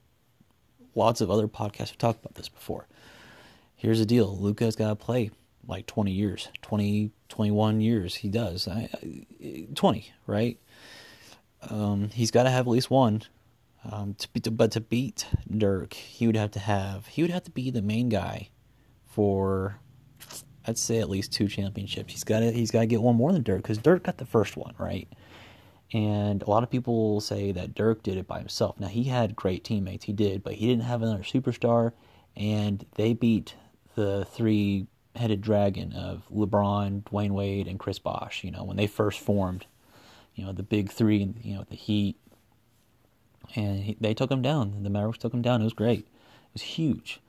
Lots 0.94 1.20
of 1.20 1.31
other 1.31 1.49
podcasts 1.49 1.90
have 1.90 1.99
talked 1.99 2.20
about 2.20 2.34
this 2.34 2.49
before. 2.49 2.87
Here's 3.75 3.99
the 3.99 4.06
deal: 4.06 4.37
Luka's 4.37 4.76
got 4.76 4.88
to 4.88 4.96
play 4.96 5.31
like 5.67 5.87
20 5.87 6.11
years, 6.11 6.49
20, 6.62 7.11
21 7.29 7.81
years. 7.81 8.17
He 8.17 8.29
does. 8.29 8.69
I, 8.69 8.88
20, 9.75 10.12
right? 10.26 10.59
Um, 11.70 12.11
he's 12.11 12.31
got 12.31 12.44
to 12.44 12.50
have 12.50 12.67
at 12.67 12.70
least 12.70 12.91
one. 12.91 13.23
Um, 13.91 14.14
to 14.14 14.29
be, 14.32 14.41
to, 14.41 14.50
but 14.50 14.70
to 14.73 14.81
beat 14.81 15.26
Dirk, 15.50 15.94
he 15.94 16.26
would 16.26 16.37
have 16.37 16.53
to 16.53 16.61
have 16.61 17.09
he 17.09 17.23
would 17.23 17.32
have 17.32 17.43
to 17.44 17.50
be 17.50 17.70
the 17.70 17.82
main 17.82 18.09
guy 18.09 18.49
for 19.05 19.81
I'd 20.67 20.79
say 20.79 21.00
at 21.00 21.11
least 21.11 21.32
two 21.32 21.49
championships. 21.49 22.12
He's 22.12 22.23
got 22.25 22.41
to 22.41 22.53
he's 22.53 22.70
got 22.70 22.81
to 22.81 22.87
get 22.87 23.03
one 23.03 23.17
more 23.17 23.32
than 23.32 23.43
Dirk 23.43 23.62
because 23.62 23.79
Dirk 23.79 24.05
got 24.05 24.19
the 24.19 24.25
first 24.25 24.56
one, 24.56 24.75
right? 24.79 25.09
And 25.93 26.43
a 26.43 26.49
lot 26.49 26.62
of 26.62 26.70
people 26.70 27.20
say 27.20 27.53
that 27.53 27.75
Dirk 27.75 28.03
did 28.03 28.17
it 28.17 28.26
by 28.26 28.38
himself. 28.38 28.79
Now 28.79 28.87
he 28.87 29.05
had 29.05 29.37
great 29.37 29.64
teammates, 29.64 30.05
he 30.05 30.12
did, 30.12 30.43
but 30.43 30.55
he 30.55 30.67
didn't 30.67 30.85
have 30.85 31.03
another 31.03 31.23
superstar, 31.23 31.93
and 32.37 32.87
they 32.94 33.12
beat 33.12 33.56
the 33.94 34.25
three 34.25 34.87
headed 35.17 35.41
dragon 35.41 35.93
of 35.93 36.23
LeBron, 36.35 37.03
Dwyane 37.03 37.32
Wade, 37.32 37.69
and 37.69 37.79
Chris 37.79 37.99
Bosh. 37.99 38.44
You 38.44 38.50
know, 38.50 38.64
when 38.64 38.76
they 38.76 38.87
first 38.87 39.20
formed, 39.20 39.67
you 40.35 40.44
know, 40.44 40.53
the 40.53 40.62
big 40.62 40.91
three, 40.91 41.35
you 41.43 41.55
know, 41.55 41.64
the 41.69 41.76
Heat, 41.76 42.17
and 43.55 43.82
he, 43.82 43.97
they 44.00 44.14
took 44.14 44.31
him 44.31 44.43
down. 44.43 44.82
The 44.82 44.91
Mavericks 44.91 45.19
took 45.19 45.35
him 45.35 45.43
down. 45.43 45.61
It 45.61 45.64
was 45.64 45.73
great. 45.73 46.00
It 46.00 46.55
was 46.55 46.62
huge. 46.62 47.20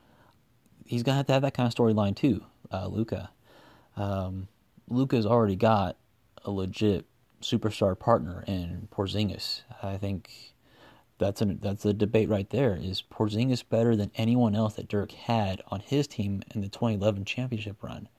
He's 0.85 1.03
gonna 1.03 1.17
have 1.17 1.27
to 1.27 1.33
have 1.33 1.41
that 1.41 1.53
kind 1.53 1.67
of 1.67 1.73
storyline 1.73 2.15
too, 2.15 2.43
uh, 2.71 2.87
Luka. 2.87 3.31
Um, 3.95 4.47
Luka's 4.89 5.25
already 5.25 5.55
got 5.55 5.97
a 6.43 6.51
legit 6.51 7.05
superstar 7.41 7.97
partner 7.97 8.43
in 8.47 8.87
Porzingis. 8.91 9.61
I 9.81 9.97
think 9.97 10.52
that's 11.23 11.41
a 11.41 11.45
that's 11.45 11.85
a 11.85 11.93
debate 11.93 12.29
right 12.29 12.49
there. 12.49 12.75
Is 12.75 13.01
Porzingis 13.01 13.63
better 13.67 13.95
than 13.95 14.11
anyone 14.15 14.55
else 14.55 14.73
that 14.75 14.87
Dirk 14.89 15.11
had 15.11 15.61
on 15.67 15.79
his 15.79 16.07
team 16.07 16.43
in 16.53 16.61
the 16.61 16.67
2011 16.67 17.25
championship 17.25 17.81
run? 17.81 18.09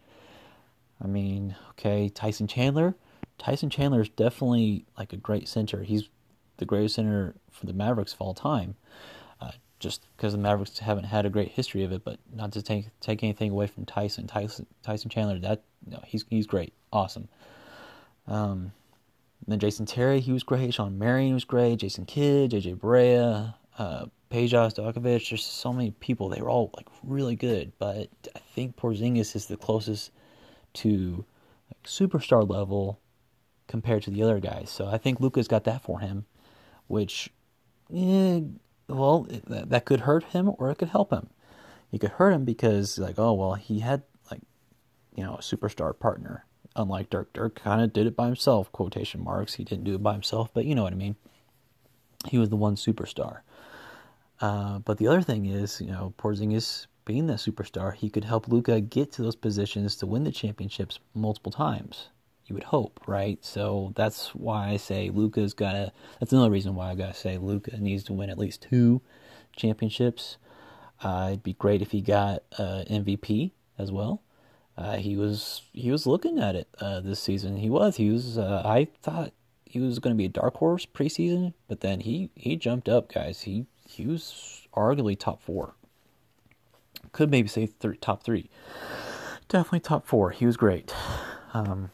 I 1.03 1.07
mean, 1.07 1.55
okay, 1.71 2.09
Tyson 2.09 2.47
Chandler. 2.47 2.95
Tyson 3.39 3.69
Chandler 3.69 4.01
is 4.01 4.09
definitely 4.09 4.87
like 4.97 5.13
a 5.13 5.17
great 5.17 5.49
center. 5.49 5.83
He's 5.83 6.09
the 6.57 6.65
greatest 6.65 6.95
center 6.95 7.35
for 7.51 7.67
the 7.67 7.73
Mavericks 7.73 8.15
of 8.15 8.21
all 8.21 8.33
time. 8.33 8.77
Uh, 9.41 9.51
just 9.81 10.07
because 10.17 10.33
the 10.33 10.39
Mavericks 10.39 10.79
haven't 10.79 11.05
had 11.05 11.27
a 11.27 11.31
great 11.31 11.49
history 11.49 11.85
of 11.85 11.93
it, 11.93 12.05
but 12.05 12.19
not 12.33 12.53
to 12.53 12.63
take 12.63 12.89
take 13.01 13.23
anything 13.23 13.51
away 13.51 13.67
from 13.67 13.85
Tyson. 13.85 14.27
Tyson 14.27 14.67
Tyson 14.83 15.11
Chandler, 15.11 15.39
that 15.41 15.63
no, 15.87 16.01
he's 16.07 16.25
he's 16.31 16.47
great, 16.47 16.73
awesome. 16.93 17.29
Um, 18.27 18.73
and 19.45 19.53
then 19.53 19.59
Jason 19.59 19.85
Terry, 19.85 20.21
he 20.21 20.33
was 20.33 20.43
great. 20.43 20.73
Shawn 20.73 20.99
Marion 20.99 21.35
was 21.35 21.45
great. 21.45 21.77
Jason 21.77 22.07
Kidd, 22.07 22.53
JJ 22.53 22.79
Barea, 22.79 23.55
uh, 23.79 24.07
Peja 24.31 24.73
Stojakovic. 24.73 25.29
There's 25.29 25.45
so 25.45 25.71
many 25.71 25.91
people. 25.91 26.31
They 26.31 26.41
were 26.41 26.49
all 26.49 26.71
like 26.75 26.87
really 27.03 27.37
good. 27.37 27.73
But 27.79 28.09
I 28.35 28.39
think 28.55 28.77
Porzingis 28.77 29.37
is 29.37 29.47
the 29.47 29.59
closest 29.59 30.13
to 30.75 31.27
like, 31.69 31.83
superstar 31.85 32.49
level 32.49 33.01
compared 33.67 34.03
to 34.05 34.11
the 34.11 34.23
other 34.23 34.41
guys. 34.41 34.71
So 34.71 34.87
I 34.87 34.97
think 34.97 35.21
Luka's 35.21 35.49
got 35.49 35.65
that 35.65 35.83
for 35.83 36.01
him, 36.01 36.25
which, 36.87 37.31
eh, 37.95 38.41
well, 38.89 39.27
that, 39.47 39.69
that 39.69 39.85
could 39.85 40.01
hurt 40.01 40.25
him 40.25 40.53
or 40.57 40.71
it 40.71 40.79
could 40.79 40.89
help 40.89 41.13
him. 41.13 41.29
He 41.91 41.99
could 41.99 42.13
hurt 42.13 42.33
him 42.33 42.47
because 42.47 42.99
like, 42.99 43.19
oh 43.19 43.35
well, 43.35 43.55
he 43.55 43.81
had 43.81 44.05
like, 44.31 44.41
you 45.15 45.23
know, 45.23 45.35
a 45.35 45.43
superstar 45.43 45.97
partner 45.99 46.47
unlike 46.77 47.11
Dirk. 47.11 47.33
Dirk 47.33 47.55
kind 47.55 47.81
of 47.81 47.93
did 47.93 48.07
it 48.07 48.17
by 48.17 48.27
himself, 48.27 48.71
quotation 48.73 49.23
marks. 49.23 49.55
He 49.55 49.65
didn't 49.65 49.85
do 49.85 49.95
it 49.95 50.03
by 50.03 50.13
himself, 50.13 50.51
but 50.53 50.65
you 50.65 50.75
know 50.75 50.83
what 50.83 50.93
I 50.93 50.97
mean. 50.97 51.17
He 52.29 52.39
was 52.39 52.49
the 52.49 52.57
one 52.57 52.77
superstar. 52.77 53.41
Uh, 54.41 54.79
but 54.81 54.99
the 54.99 55.09
other 55.09 55.23
thing 55.23 55.47
is, 55.47 55.81
you 55.81 55.91
know, 55.91 56.15
Porzingis 56.19 56.87
being 57.05 57.27
that 57.27 57.39
superstar, 57.39 57.95
he 57.95 58.11
could 58.11 58.25
help 58.25 58.49
Luka 58.49 58.81
get 58.81 59.13
to 59.13 59.23
those 59.23 59.37
positions 59.37 59.97
to 59.97 60.07
win 60.07 60.25
the 60.25 60.33
championships 60.33 60.99
multiple 61.15 61.53
times. 61.53 62.09
You 62.47 62.55
would 62.55 62.65
hope, 62.65 63.01
right? 63.07 63.43
So 63.45 63.93
that's 63.95 64.35
why 64.35 64.71
I 64.71 64.77
say 64.77 65.11
Luka's 65.11 65.55
got 65.55 65.73
to. 65.73 65.93
That's 66.21 66.33
another 66.33 66.51
reason 66.51 66.75
why 66.75 66.91
I 66.91 66.95
gotta 66.95 67.15
say 67.15 67.39
Luca 67.39 67.79
needs 67.79 68.05
to 68.05 68.13
win 68.13 68.29
at 68.29 68.39
least 68.39 68.63
two 68.63 69.01
championships. 69.57 70.37
Uh, 71.03 71.29
it'd 71.31 71.43
be 71.43 71.55
great 71.55 71.81
if 71.81 71.91
he 71.91 72.03
got 72.03 72.43
uh, 72.59 72.85
MVP 72.91 73.53
as 73.79 73.91
well. 73.91 74.23
Uh, 74.77 74.97
he 74.97 75.17
was 75.17 75.63
he 75.73 75.91
was 75.91 76.07
looking 76.07 76.39
at 76.39 76.57
it 76.57 76.69
uh, 76.81 77.01
this 77.01 77.21
season. 77.21 77.57
He 77.57 77.71
was 77.71 77.97
he 77.97 78.11
was. 78.11 78.39
Uh, 78.39 78.63
I 78.65 78.89
thought 79.03 79.33
he 79.65 79.79
was 79.79 79.99
going 79.99 80.15
to 80.15 80.19
be 80.19 80.25
a 80.25 80.29
dark 80.29 80.57
horse 80.57 80.87
preseason, 80.87 81.55
but 81.69 81.81
then 81.81 82.01
he 82.01 82.31
he 82.35 82.57
jumped 82.57 82.89
up, 82.89 83.13
guys. 83.13 83.43
He 83.43 83.67
he 83.89 84.07
was 84.07 84.67
arguably 84.75 85.19
top 85.19 85.43
four. 85.43 85.75
Could 87.13 87.31
maybe 87.31 87.49
say 87.49 87.67
th- 87.67 88.01
top 88.01 88.25
three. 88.25 88.51
Definitely 89.49 89.81
top 89.81 90.07
four. 90.07 90.31
He 90.31 90.47
was 90.47 90.57
great. 90.57 90.93
Um, 91.53 91.91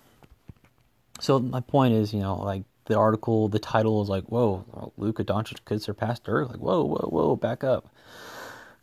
so 1.20 1.38
my 1.38 1.60
point 1.60 1.92
is, 1.92 2.14
you 2.14 2.20
know, 2.20 2.36
like 2.36 2.62
the 2.86 2.96
article, 2.96 3.48
the 3.48 3.58
title 3.58 4.02
is 4.02 4.08
like, 4.08 4.24
"Whoa, 4.24 4.92
Luka 4.96 5.22
Doncic 5.22 5.64
could 5.66 5.82
surpass 5.82 6.18
Dirk." 6.18 6.48
Like, 6.48 6.60
whoa, 6.60 6.82
whoa, 6.84 7.08
whoa, 7.10 7.36
back 7.36 7.62
up. 7.62 7.92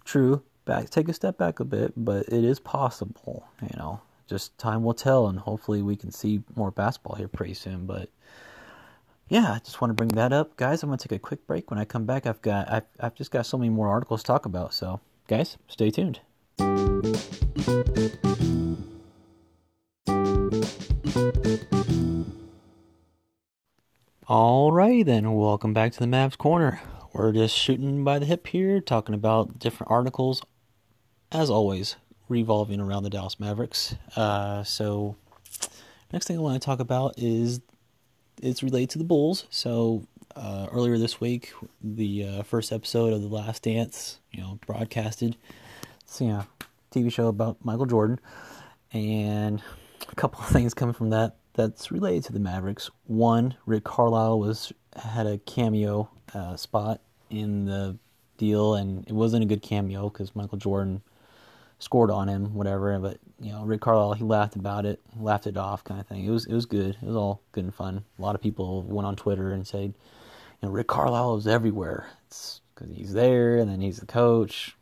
True, 0.06 0.44
back, 0.68 0.92
take 0.92 1.10
a 1.10 1.14
step 1.14 1.40
back 1.40 1.60
a 1.60 1.66
bit, 1.66 1.94
but 1.98 2.28
it 2.28 2.44
is 2.44 2.60
possible. 2.60 3.48
You 3.64 3.76
know, 3.76 4.02
just 4.28 4.56
time 4.60 4.84
will 4.84 4.94
tell, 4.94 5.28
and 5.28 5.40
hopefully 5.40 5.82
we 5.82 5.96
can 5.96 6.12
see 6.12 6.44
more 6.56 6.70
basketball 6.70 7.16
here 7.16 7.28
pretty 7.28 7.56
soon. 7.56 7.88
But 7.88 8.10
yeah, 9.30 9.54
I 9.54 9.60
just 9.60 9.82
want 9.82 9.90
to 9.90 9.96
bring 9.96 10.10
that 10.10 10.32
up, 10.32 10.56
guys. 10.58 10.84
I'm 10.84 10.90
gonna 10.90 10.98
take 10.98 11.14
a 11.14 11.20
quick 11.20 11.48
break. 11.48 11.72
When 11.72 11.80
I 11.80 11.86
come 11.86 12.06
back, 12.06 12.28
I've 12.28 12.42
got 12.44 12.72
I've, 12.72 12.86
I've 13.00 13.16
just 13.16 13.32
got 13.32 13.48
so 13.48 13.58
many 13.58 13.70
more 13.70 13.88
articles 13.88 14.22
to 14.22 14.28
talk 14.28 14.46
about. 14.46 14.76
So, 14.76 15.00
guys, 15.28 15.58
stay 15.68 15.90
tuned. 15.90 16.20
Alrighty 24.30 25.06
then, 25.06 25.34
welcome 25.34 25.74
back 25.74 25.94
to 25.94 26.00
the 26.00 26.06
Mavs 26.06 26.38
Corner. 26.38 26.82
We're 27.14 27.32
just 27.32 27.58
shooting 27.58 28.04
by 28.04 28.20
the 28.20 28.26
hip 28.26 28.46
here, 28.48 28.82
talking 28.82 29.16
about 29.16 29.58
different 29.58 29.90
articles, 29.90 30.44
as 31.32 31.50
always, 31.50 31.96
revolving 32.30 32.80
around 32.80 33.04
the 33.04 33.10
Dallas 33.10 33.40
Mavericks. 33.40 33.96
Uh, 34.16 34.64
so, 34.64 35.16
next 36.12 36.28
thing 36.28 36.38
I 36.38 36.42
want 36.42 36.62
to 36.62 36.66
talk 36.66 36.80
about 36.80 37.16
is 37.18 37.62
it's 38.42 38.64
related 38.64 38.92
to 38.92 38.98
the 38.98 39.04
Bulls. 39.04 39.46
So, 39.50 40.06
uh, 40.36 40.68
earlier 40.72 40.98
this 40.98 41.20
week, 41.20 41.54
the 41.82 42.26
uh, 42.26 42.44
first 42.44 42.72
episode 42.72 43.14
of 43.14 43.22
The 43.22 43.28
Last 43.28 43.64
Dance, 43.64 44.20
you 44.32 44.42
know, 44.42 44.60
broadcasted. 44.66 45.36
It's, 46.02 46.22
know, 46.22 46.46
TV 46.92 47.12
show 47.12 47.28
about 47.28 47.58
Michael 47.64 47.86
Jordan, 47.86 48.20
and 48.94 49.62
a 50.10 50.16
couple 50.16 50.40
of 50.44 50.48
things 50.48 50.74
coming 50.74 50.94
from 50.94 51.10
that 51.10 51.36
that's 51.54 51.92
related 51.92 52.24
to 52.26 52.34
the 52.34 52.40
Mavericks. 52.40 52.90
One, 53.06 53.56
Rick 53.66 53.84
Carlisle 53.84 54.40
was 54.40 54.72
had 54.96 55.28
a 55.28 55.40
cameo 55.40 56.10
uh, 56.34 56.56
spot 56.56 57.02
in 57.30 57.66
the 57.66 57.98
deal, 58.38 58.76
and 58.76 59.06
it 59.08 59.14
wasn't 59.14 59.44
a 59.44 59.48
good 59.48 59.62
cameo 59.62 60.10
because 60.10 60.36
Michael 60.36 60.60
Jordan 60.60 61.02
scored 61.80 62.12
on 62.12 62.28
him, 62.28 62.54
whatever. 62.54 62.98
But 63.00 63.20
you 63.40 63.52
know, 63.52 63.64
Rick 63.64 63.82
Carlisle 63.82 64.14
he 64.14 64.24
laughed 64.24 64.56
about 64.56 64.86
it, 64.86 65.00
laughed 65.20 65.48
it 65.48 65.58
off, 65.58 65.84
kind 65.84 66.00
of 66.00 66.08
thing. 66.08 66.26
It 66.26 66.32
was 66.32 66.46
it 66.46 66.54
was 66.54 66.66
good. 66.66 66.98
It 67.02 67.06
was 67.06 67.16
all 67.16 67.42
good 67.52 67.64
and 67.64 67.74
fun. 67.74 68.04
A 68.18 68.22
lot 68.22 68.36
of 68.36 68.42
people 68.42 68.84
went 68.84 69.08
on 69.08 69.16
Twitter 69.16 69.52
and 69.52 69.66
said, 69.66 69.94
you 70.62 70.64
know, 70.64 70.70
Rick 70.70 70.88
Carlisle 70.88 71.38
is 71.38 71.48
everywhere. 71.48 72.08
It's 72.28 72.62
because 72.74 72.92
he's 72.96 73.14
there, 73.14 73.58
and 73.58 73.70
then 73.70 73.82
he's 73.82 73.98
the 73.98 74.06
coach. 74.06 74.76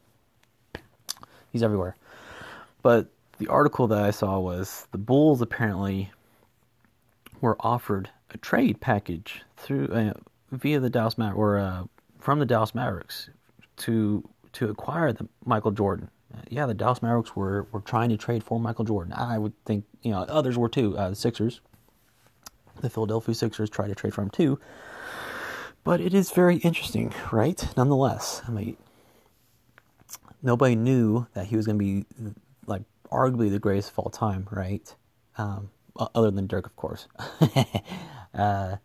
He's 1.52 1.64
everywhere. 1.64 1.96
But 2.82 3.08
the 3.38 3.48
article 3.48 3.88
that 3.88 4.02
I 4.02 4.12
saw 4.12 4.40
was 4.40 4.88
the 4.92 4.98
Bulls 4.98 5.42
apparently 5.42 6.12
were 7.42 7.58
offered 7.60 8.10
a 8.32 8.38
trade 8.38 8.80
package 8.82 9.44
through 9.58 9.88
uh, 9.88 10.14
via 10.52 10.80
the 10.80 10.90
Dallas 10.90 11.18
Mavericks 11.18 11.38
or 11.38 11.58
uh, 11.58 11.84
from 12.20 12.40
the 12.40 12.46
Dallas 12.46 12.76
Mavericks 12.76 13.30
to 13.78 14.28
to 14.54 14.70
acquire 14.70 15.12
the 15.12 15.28
Michael 15.46 15.72
Jordan. 15.72 16.10
Yeah, 16.50 16.66
the 16.66 16.74
Dallas 16.74 17.02
Mavericks 17.02 17.36
were 17.36 17.68
were 17.72 17.82
trying 17.82 18.10
to 18.10 18.18
trade 18.18 18.44
for 18.44 18.60
Michael 18.60 18.86
Jordan. 18.86 19.14
I 19.14 19.38
would 19.38 19.54
think 19.66 19.86
you 20.02 20.12
know 20.12 20.20
others 20.20 20.58
were 20.58 20.70
too. 20.70 20.98
Uh, 20.98 21.10
the 21.10 21.16
Sixers, 21.16 21.62
the 22.82 22.90
Philadelphia 22.90 23.36
Sixers, 23.36 23.70
tried 23.70 23.88
to 23.88 23.96
trade 23.96 24.14
for 24.14 24.22
him 24.22 24.30
too. 24.30 24.60
But 25.84 26.02
it 26.02 26.14
is 26.14 26.32
very 26.32 26.58
interesting, 26.58 27.14
right? 27.32 27.68
Nonetheless, 27.78 28.42
I 28.48 28.52
mean, 28.52 28.76
nobody 30.42 30.76
knew 30.76 31.28
that 31.34 31.46
he 31.46 31.56
was 31.56 31.68
going 31.68 31.78
to 31.78 31.84
be 31.84 32.06
like 32.66 32.82
arguably 33.12 33.52
the 33.52 33.60
greatest 33.60 33.92
of 33.92 34.00
all 34.00 34.10
time, 34.10 34.48
right? 34.52 34.96
Um, 35.38 35.70
other 36.16 36.32
than 36.32 36.48
Dirk, 36.48 36.66
of 36.66 36.76
course. 36.76 37.08
uh, 38.34 38.78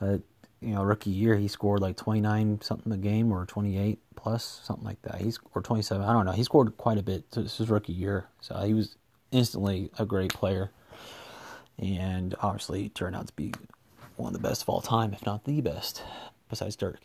uh, 0.00 0.18
you 0.64 0.74
know, 0.74 0.82
rookie 0.82 1.10
year 1.10 1.36
he 1.36 1.48
scored 1.48 1.80
like 1.80 1.96
29 1.96 2.60
something 2.62 2.92
a 2.92 2.96
game 2.96 3.32
or 3.32 3.44
28 3.44 3.98
plus 4.16 4.60
something 4.64 4.84
like 4.84 5.00
that. 5.02 5.20
He's 5.20 5.38
or 5.54 5.62
27. 5.62 6.04
I 6.04 6.12
don't 6.12 6.24
know. 6.24 6.32
He 6.32 6.42
scored 6.42 6.76
quite 6.76 6.98
a 6.98 7.02
bit. 7.02 7.24
So 7.30 7.42
this 7.42 7.60
is 7.60 7.68
rookie 7.68 7.92
year, 7.92 8.26
so 8.40 8.56
he 8.62 8.74
was 8.74 8.96
instantly 9.30 9.90
a 9.98 10.06
great 10.06 10.32
player, 10.32 10.70
and 11.78 12.34
obviously 12.40 12.88
turned 12.88 13.14
out 13.16 13.26
to 13.26 13.32
be 13.34 13.52
one 14.16 14.34
of 14.34 14.40
the 14.40 14.48
best 14.48 14.62
of 14.62 14.68
all 14.68 14.80
time, 14.80 15.12
if 15.12 15.26
not 15.26 15.44
the 15.44 15.60
best, 15.60 16.02
besides 16.48 16.76
Dirk. 16.76 17.00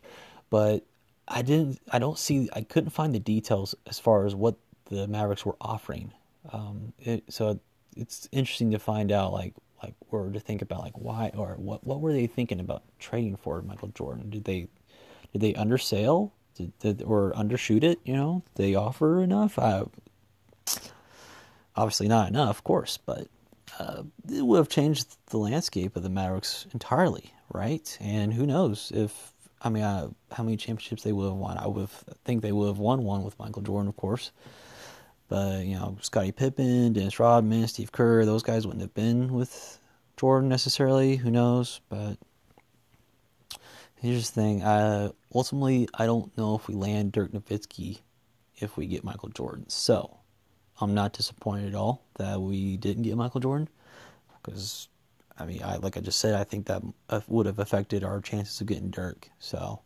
But 0.49 0.85
I 1.27 1.41
didn't. 1.41 1.79
I 1.91 1.99
don't 1.99 2.17
see. 2.17 2.49
I 2.53 2.61
couldn't 2.61 2.91
find 2.91 3.13
the 3.13 3.19
details 3.19 3.75
as 3.87 3.99
far 3.99 4.25
as 4.25 4.35
what 4.35 4.55
the 4.85 5.07
Mavericks 5.07 5.45
were 5.45 5.57
offering. 5.59 6.13
Um, 6.51 6.93
it, 6.99 7.25
so 7.29 7.59
it's 7.95 8.29
interesting 8.31 8.71
to 8.71 8.79
find 8.79 9.11
out 9.11 9.33
like 9.33 9.53
like 9.83 9.93
were 10.11 10.31
to 10.31 10.39
think 10.39 10.61
about 10.61 10.81
like 10.81 10.97
why 10.97 11.31
or 11.35 11.55
what 11.57 11.85
what 11.85 12.01
were 12.01 12.13
they 12.13 12.27
thinking 12.27 12.59
about 12.59 12.83
trading 12.99 13.35
for 13.35 13.61
Michael 13.61 13.89
Jordan? 13.89 14.29
Did 14.29 14.43
they 14.45 14.67
did 15.33 15.41
they 15.41 15.55
undersell? 15.55 16.33
Did, 16.55 16.77
did 16.79 17.03
or 17.03 17.31
undershoot 17.33 17.83
it? 17.83 17.99
You 18.03 18.15
know, 18.15 18.43
did 18.55 18.63
they 18.63 18.75
offer 18.75 19.21
enough? 19.21 19.57
I, 19.57 19.83
obviously 21.75 22.07
not 22.07 22.27
enough, 22.29 22.57
of 22.57 22.63
course, 22.63 22.97
but 22.97 23.27
uh, 23.79 24.03
it 24.29 24.45
would 24.45 24.57
have 24.57 24.69
changed 24.69 25.15
the 25.27 25.37
landscape 25.37 25.95
of 25.95 26.03
the 26.03 26.09
Mavericks 26.09 26.65
entirely, 26.73 27.33
right? 27.53 27.97
And 28.01 28.33
who 28.33 28.45
knows 28.45 28.91
if 28.93 29.33
I 29.61 29.69
mean, 29.69 29.83
uh, 29.83 30.09
how 30.31 30.43
many 30.43 30.57
championships 30.57 31.03
they 31.03 31.11
would 31.11 31.25
have 31.25 31.33
won? 31.33 31.57
I 31.57 31.67
would 31.67 31.89
think 32.23 32.41
they 32.41 32.51
would 32.51 32.67
have 32.67 32.79
won 32.79 33.03
one 33.03 33.23
with 33.23 33.37
Michael 33.39 33.61
Jordan, 33.61 33.89
of 33.89 33.97
course. 33.97 34.31
But 35.29 35.65
you 35.65 35.75
know, 35.75 35.97
Scottie 36.01 36.31
Pippen, 36.31 36.93
Dennis 36.93 37.19
Rodman, 37.19 37.67
Steve 37.67 37.91
Kerr, 37.91 38.25
those 38.25 38.43
guys 38.43 38.65
wouldn't 38.65 38.81
have 38.81 38.93
been 38.93 39.33
with 39.33 39.79
Jordan 40.17 40.49
necessarily. 40.49 41.15
Who 41.15 41.31
knows? 41.31 41.79
But 41.87 42.17
here's 43.95 44.29
the 44.31 44.41
thing: 44.41 44.63
I, 44.63 45.11
ultimately, 45.33 45.87
I 45.93 46.05
don't 46.05 46.35
know 46.37 46.55
if 46.55 46.67
we 46.67 46.75
land 46.75 47.11
Dirk 47.11 47.31
Nowitzki 47.31 47.99
if 48.57 48.75
we 48.75 48.87
get 48.87 49.03
Michael 49.03 49.29
Jordan. 49.29 49.69
So 49.69 50.17
I'm 50.81 50.93
not 50.93 51.13
disappointed 51.13 51.69
at 51.69 51.75
all 51.75 52.03
that 52.15 52.41
we 52.41 52.75
didn't 52.77 53.03
get 53.03 53.15
Michael 53.15 53.39
Jordan 53.39 53.69
because 54.41 54.89
I 55.37 55.45
mean, 55.45 55.61
I 55.63 55.77
like 55.77 55.95
I 55.95 56.01
just 56.01 56.19
said, 56.19 56.35
I 56.35 56.43
think 56.43 56.65
that 56.65 56.83
would 57.27 57.45
have 57.45 57.59
affected 57.59 58.03
our 58.03 58.19
chances 58.19 58.59
of 58.61 58.67
getting 58.67 58.89
Dirk. 58.89 59.29
So 59.39 59.81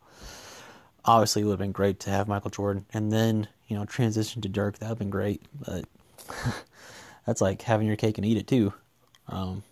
obviously, 1.06 1.42
it 1.42 1.46
would 1.46 1.52
have 1.54 1.60
been 1.60 1.72
great 1.72 2.00
to 2.02 2.10
have 2.10 2.28
Michael 2.28 2.50
Jordan, 2.50 2.86
and 2.94 3.12
then 3.12 3.48
you 3.74 3.80
know, 3.80 3.86
transition 3.86 4.40
to 4.44 4.50
Dirk, 4.50 4.78
that 4.78 4.86
would 4.86 4.90
have 4.90 5.00
been 5.00 5.10
great. 5.10 5.42
But 5.60 5.86
that's 7.26 7.42
like 7.42 7.64
having 7.64 7.88
your 7.88 7.96
cake 7.96 8.20
and 8.20 8.26
eat 8.26 8.38
it 8.38 8.46
too. 8.46 8.72
Um, 9.28 9.64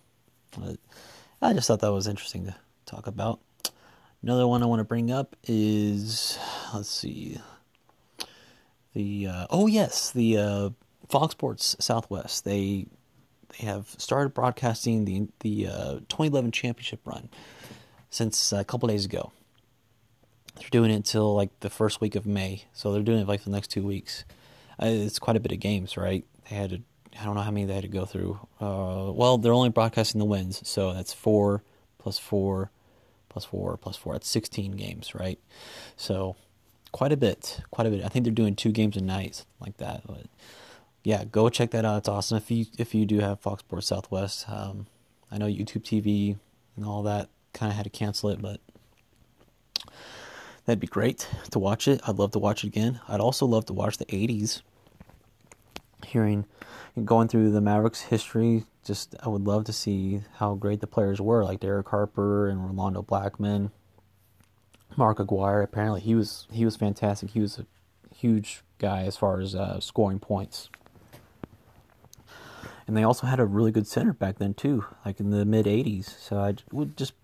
I 1.40 1.52
just 1.52 1.68
thought 1.68 1.78
that 1.78 1.92
was 1.92 2.08
interesting 2.08 2.46
to 2.46 2.56
talk 2.84 3.06
about. 3.06 3.38
Another 4.20 4.48
one 4.48 4.60
I 4.60 4.66
want 4.66 4.80
to 4.80 4.84
bring 4.84 5.12
up 5.12 5.36
is 5.44 6.36
let's 6.74 6.90
see, 6.90 7.38
the 8.92 9.28
uh, 9.28 9.46
oh 9.50 9.68
yes, 9.68 10.10
the 10.10 10.36
uh, 10.36 10.70
Fox 11.08 11.30
Sports 11.30 11.76
Southwest. 11.78 12.44
They 12.44 12.86
they 13.50 13.66
have 13.66 13.86
started 13.98 14.34
broadcasting 14.34 15.04
the 15.04 15.28
the 15.40 15.68
uh, 15.68 15.92
2011 16.08 16.50
championship 16.50 17.00
run 17.04 17.28
since 18.10 18.52
a 18.52 18.64
couple 18.64 18.88
days 18.88 19.04
ago. 19.04 19.30
They're 20.56 20.68
doing 20.70 20.90
it 20.90 20.96
until 20.96 21.34
like 21.34 21.50
the 21.60 21.70
first 21.70 22.00
week 22.00 22.14
of 22.14 22.26
May, 22.26 22.64
so 22.72 22.92
they're 22.92 23.02
doing 23.02 23.20
it 23.20 23.28
like 23.28 23.44
the 23.44 23.50
next 23.50 23.68
two 23.68 23.82
weeks. 23.82 24.24
Uh, 24.80 24.86
it's 24.86 25.18
quite 25.18 25.36
a 25.36 25.40
bit 25.40 25.52
of 25.52 25.60
games, 25.60 25.96
right? 25.96 26.24
They 26.48 26.56
had 26.56 26.70
to, 26.70 26.80
I 27.20 27.24
don't 27.24 27.34
know 27.34 27.42
how 27.42 27.50
many 27.50 27.66
they 27.66 27.74
had 27.74 27.82
to 27.82 27.88
go 27.88 28.04
through. 28.04 28.38
Uh, 28.60 29.12
well, 29.12 29.38
they're 29.38 29.52
only 29.52 29.70
broadcasting 29.70 30.18
the 30.18 30.24
wins, 30.24 30.66
so 30.68 30.92
that's 30.92 31.12
four 31.12 31.62
plus 31.98 32.18
four 32.18 32.70
plus 33.28 33.44
four 33.44 33.76
plus 33.76 33.96
four. 33.96 34.12
That's 34.14 34.28
16 34.28 34.72
games, 34.72 35.14
right? 35.14 35.38
So 35.96 36.36
quite 36.92 37.12
a 37.12 37.16
bit, 37.16 37.60
quite 37.70 37.86
a 37.86 37.90
bit. 37.90 38.04
I 38.04 38.08
think 38.08 38.24
they're 38.24 38.32
doing 38.32 38.54
two 38.54 38.70
games 38.70 38.96
a 38.96 39.00
night, 39.00 39.44
like 39.60 39.78
that. 39.78 40.02
But 40.06 40.26
yeah, 41.02 41.24
go 41.24 41.48
check 41.48 41.70
that 41.70 41.84
out. 41.84 41.98
It's 41.98 42.08
awesome. 42.08 42.36
If 42.36 42.50
you 42.50 42.66
if 42.78 42.94
you 42.94 43.06
do 43.06 43.20
have 43.20 43.40
Fox 43.40 43.60
Sports 43.60 43.88
Southwest, 43.88 44.48
um, 44.48 44.86
I 45.30 45.38
know 45.38 45.46
YouTube 45.46 45.82
TV 45.82 46.36
and 46.76 46.84
all 46.84 47.02
that 47.04 47.28
kind 47.52 47.70
of 47.70 47.76
had 47.76 47.84
to 47.84 47.90
cancel 47.90 48.28
it, 48.28 48.40
but 48.40 48.60
That'd 50.64 50.80
be 50.80 50.86
great 50.86 51.28
to 51.50 51.58
watch 51.58 51.88
it. 51.88 52.00
I'd 52.06 52.18
love 52.18 52.30
to 52.32 52.38
watch 52.38 52.62
it 52.62 52.68
again. 52.68 53.00
I'd 53.08 53.20
also 53.20 53.46
love 53.46 53.66
to 53.66 53.72
watch 53.72 53.98
the 53.98 54.06
80s. 54.06 54.62
Hearing 56.06 56.46
going 57.04 57.28
through 57.28 57.50
the 57.50 57.60
Mavericks 57.60 58.02
history, 58.02 58.64
just 58.84 59.14
I 59.22 59.28
would 59.28 59.46
love 59.46 59.64
to 59.64 59.72
see 59.72 60.22
how 60.34 60.54
great 60.54 60.80
the 60.80 60.86
players 60.86 61.20
were, 61.20 61.44
like 61.44 61.60
Derek 61.60 61.88
Harper 61.88 62.48
and 62.48 62.64
Rolando 62.64 63.02
Blackman, 63.02 63.70
Mark 64.96 65.18
Aguirre. 65.18 65.62
Apparently, 65.62 66.00
he 66.00 66.14
was 66.14 66.46
he 66.50 66.64
was 66.64 66.76
fantastic. 66.76 67.30
He 67.30 67.40
was 67.40 67.58
a 67.58 67.66
huge 68.14 68.62
guy 68.78 69.02
as 69.02 69.16
far 69.16 69.40
as 69.40 69.54
uh, 69.54 69.80
scoring 69.80 70.18
points. 70.18 70.68
And 72.86 72.96
they 72.96 73.04
also 73.04 73.26
had 73.26 73.40
a 73.40 73.46
really 73.46 73.70
good 73.70 73.86
center 73.86 74.12
back 74.12 74.38
then 74.38 74.54
too, 74.54 74.84
like 75.04 75.20
in 75.20 75.30
the 75.30 75.44
mid 75.44 75.66
'80s. 75.66 76.18
So 76.18 76.38
I 76.38 76.54
would 76.72 76.96
just 76.96 77.14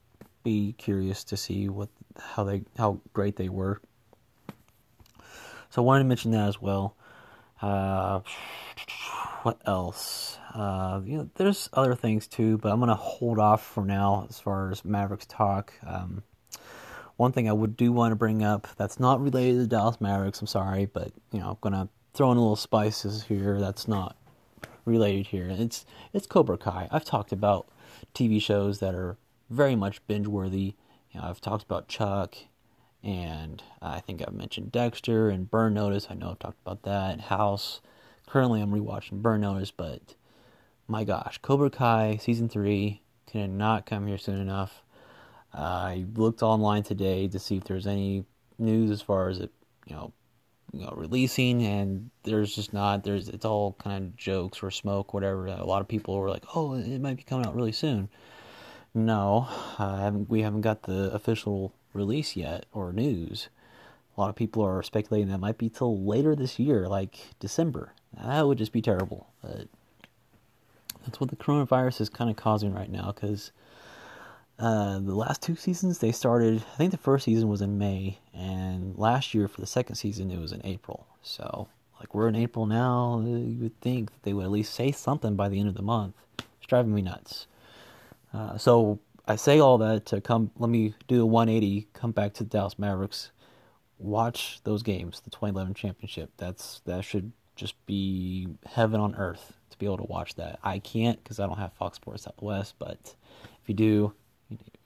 be 0.44 0.74
curious 0.78 1.24
to 1.24 1.36
see 1.36 1.68
what 1.68 1.88
how 2.20 2.44
they 2.44 2.62
how 2.76 3.00
great 3.12 3.36
they 3.36 3.48
were. 3.48 3.80
So 5.70 5.82
I 5.82 5.84
wanted 5.84 6.04
to 6.04 6.08
mention 6.08 6.30
that 6.32 6.48
as 6.48 6.60
well. 6.60 6.96
Uh, 7.60 8.20
what 9.42 9.60
else? 9.66 10.38
Uh, 10.54 11.00
you 11.04 11.18
know, 11.18 11.30
there's 11.36 11.68
other 11.72 11.94
things 11.94 12.26
too, 12.26 12.58
but 12.58 12.72
I'm 12.72 12.80
gonna 12.80 12.94
hold 12.94 13.38
off 13.38 13.64
for 13.64 13.84
now 13.84 14.26
as 14.28 14.40
far 14.40 14.70
as 14.70 14.84
Mavericks 14.84 15.26
talk. 15.26 15.72
Um, 15.86 16.22
one 17.16 17.32
thing 17.32 17.48
I 17.48 17.52
would 17.52 17.76
do 17.76 17.92
want 17.92 18.12
to 18.12 18.16
bring 18.16 18.42
up 18.42 18.68
that's 18.76 19.00
not 19.00 19.20
related 19.20 19.58
to 19.58 19.66
Dallas 19.66 20.00
Mavericks. 20.00 20.40
I'm 20.40 20.46
sorry, 20.46 20.86
but 20.86 21.12
you 21.32 21.40
know, 21.40 21.50
I'm 21.50 21.58
gonna 21.60 21.88
throw 22.14 22.30
in 22.32 22.38
a 22.38 22.40
little 22.40 22.56
spices 22.56 23.24
here. 23.24 23.60
That's 23.60 23.88
not 23.88 24.16
related 24.84 25.26
here. 25.28 25.48
It's 25.50 25.84
it's 26.12 26.26
Cobra 26.26 26.56
Kai. 26.56 26.88
I've 26.90 27.04
talked 27.04 27.32
about 27.32 27.68
TV 28.14 28.40
shows 28.40 28.80
that 28.80 28.94
are 28.94 29.16
very 29.50 29.76
much 29.76 30.04
binge 30.06 30.26
worthy. 30.26 30.74
I've 31.20 31.40
talked 31.40 31.64
about 31.64 31.88
Chuck, 31.88 32.36
and 33.02 33.62
I 33.80 34.00
think 34.00 34.22
I've 34.22 34.34
mentioned 34.34 34.72
Dexter 34.72 35.28
and 35.30 35.50
Burn 35.50 35.74
Notice. 35.74 36.08
I 36.10 36.14
know 36.14 36.30
I've 36.30 36.38
talked 36.38 36.60
about 36.64 36.82
that. 36.82 37.20
House. 37.22 37.80
Currently, 38.26 38.60
I'm 38.60 38.70
rewatching 38.70 39.22
Burn 39.22 39.40
Notice, 39.40 39.70
but 39.70 40.14
my 40.86 41.04
gosh, 41.04 41.38
Cobra 41.38 41.70
Kai 41.70 42.16
season 42.16 42.48
three 42.48 43.02
cannot 43.26 43.86
come 43.86 44.06
here 44.06 44.18
soon 44.18 44.40
enough. 44.40 44.82
Uh, 45.54 45.60
I 45.60 46.06
looked 46.14 46.42
online 46.42 46.82
today 46.82 47.28
to 47.28 47.38
see 47.38 47.56
if 47.56 47.64
there's 47.64 47.86
any 47.86 48.24
news 48.58 48.90
as 48.90 49.00
far 49.00 49.28
as 49.28 49.38
it, 49.38 49.50
you 49.86 49.96
know, 49.96 50.12
you 50.72 50.80
know, 50.84 50.92
releasing, 50.94 51.62
and 51.62 52.10
there's 52.24 52.54
just 52.54 52.72
not. 52.74 53.02
There's 53.04 53.28
it's 53.28 53.44
all 53.46 53.72
kind 53.78 54.04
of 54.04 54.16
jokes 54.16 54.62
or 54.62 54.70
smoke, 54.70 55.14
whatever. 55.14 55.46
A 55.46 55.64
lot 55.64 55.80
of 55.80 55.88
people 55.88 56.18
were 56.18 56.28
like, 56.28 56.44
"Oh, 56.54 56.74
it 56.74 57.00
might 57.00 57.16
be 57.16 57.22
coming 57.22 57.46
out 57.46 57.54
really 57.54 57.72
soon." 57.72 58.10
No, 58.94 59.48
haven't, 59.76 60.28
we 60.28 60.42
haven't 60.42 60.62
got 60.62 60.82
the 60.82 61.12
official 61.12 61.72
release 61.92 62.36
yet 62.36 62.66
or 62.72 62.92
news. 62.92 63.48
A 64.16 64.20
lot 64.20 64.30
of 64.30 64.36
people 64.36 64.64
are 64.64 64.82
speculating 64.82 65.28
that 65.28 65.38
might 65.38 65.58
be 65.58 65.68
till 65.68 66.02
later 66.04 66.34
this 66.34 66.58
year, 66.58 66.88
like 66.88 67.18
December. 67.38 67.92
That 68.20 68.46
would 68.46 68.58
just 68.58 68.72
be 68.72 68.82
terrible. 68.82 69.28
But 69.42 69.68
that's 71.04 71.20
what 71.20 71.30
the 71.30 71.36
coronavirus 71.36 72.00
is 72.00 72.08
kind 72.08 72.30
of 72.30 72.36
causing 72.36 72.74
right 72.74 72.90
now 72.90 73.12
because 73.12 73.52
uh, 74.58 74.98
the 74.98 75.14
last 75.14 75.40
two 75.40 75.54
seasons 75.54 75.98
they 75.98 76.10
started. 76.10 76.64
I 76.74 76.76
think 76.76 76.90
the 76.90 76.96
first 76.98 77.24
season 77.24 77.48
was 77.48 77.62
in 77.62 77.78
May, 77.78 78.18
and 78.34 78.98
last 78.98 79.34
year 79.34 79.46
for 79.46 79.60
the 79.60 79.66
second 79.66 79.96
season 79.96 80.30
it 80.30 80.40
was 80.40 80.52
in 80.52 80.60
April. 80.64 81.06
So 81.22 81.68
like 82.00 82.14
we're 82.14 82.28
in 82.28 82.36
April 82.36 82.66
now, 82.66 83.22
you 83.24 83.58
would 83.62 83.80
think 83.80 84.10
they 84.22 84.32
would 84.32 84.44
at 84.44 84.50
least 84.50 84.74
say 84.74 84.90
something 84.92 85.36
by 85.36 85.48
the 85.48 85.60
end 85.60 85.68
of 85.68 85.74
the 85.74 85.82
month. 85.82 86.14
It's 86.38 86.66
driving 86.66 86.94
me 86.94 87.02
nuts. 87.02 87.46
Uh, 88.32 88.58
so 88.58 88.98
I 89.26 89.36
say 89.36 89.58
all 89.58 89.78
that 89.78 90.06
to 90.06 90.20
come. 90.20 90.50
Let 90.58 90.70
me 90.70 90.94
do 91.06 91.22
a 91.22 91.26
180. 91.26 91.88
Come 91.92 92.12
back 92.12 92.34
to 92.34 92.44
the 92.44 92.50
Dallas 92.50 92.78
Mavericks. 92.78 93.30
Watch 93.98 94.60
those 94.64 94.82
games, 94.82 95.20
the 95.20 95.30
2011 95.30 95.74
championship. 95.74 96.30
That's 96.36 96.80
that 96.86 97.04
should 97.04 97.32
just 97.56 97.74
be 97.86 98.48
heaven 98.66 99.00
on 99.00 99.16
earth 99.16 99.52
to 99.70 99.78
be 99.78 99.86
able 99.86 99.98
to 99.98 100.04
watch 100.04 100.36
that. 100.36 100.60
I 100.62 100.78
can't 100.78 101.22
because 101.22 101.40
I 101.40 101.46
don't 101.46 101.58
have 101.58 101.72
Fox 101.72 101.96
Sports 101.96 102.22
Southwest. 102.22 102.74
But 102.78 103.14
if 103.60 103.68
you 103.68 103.74
do, 103.74 104.12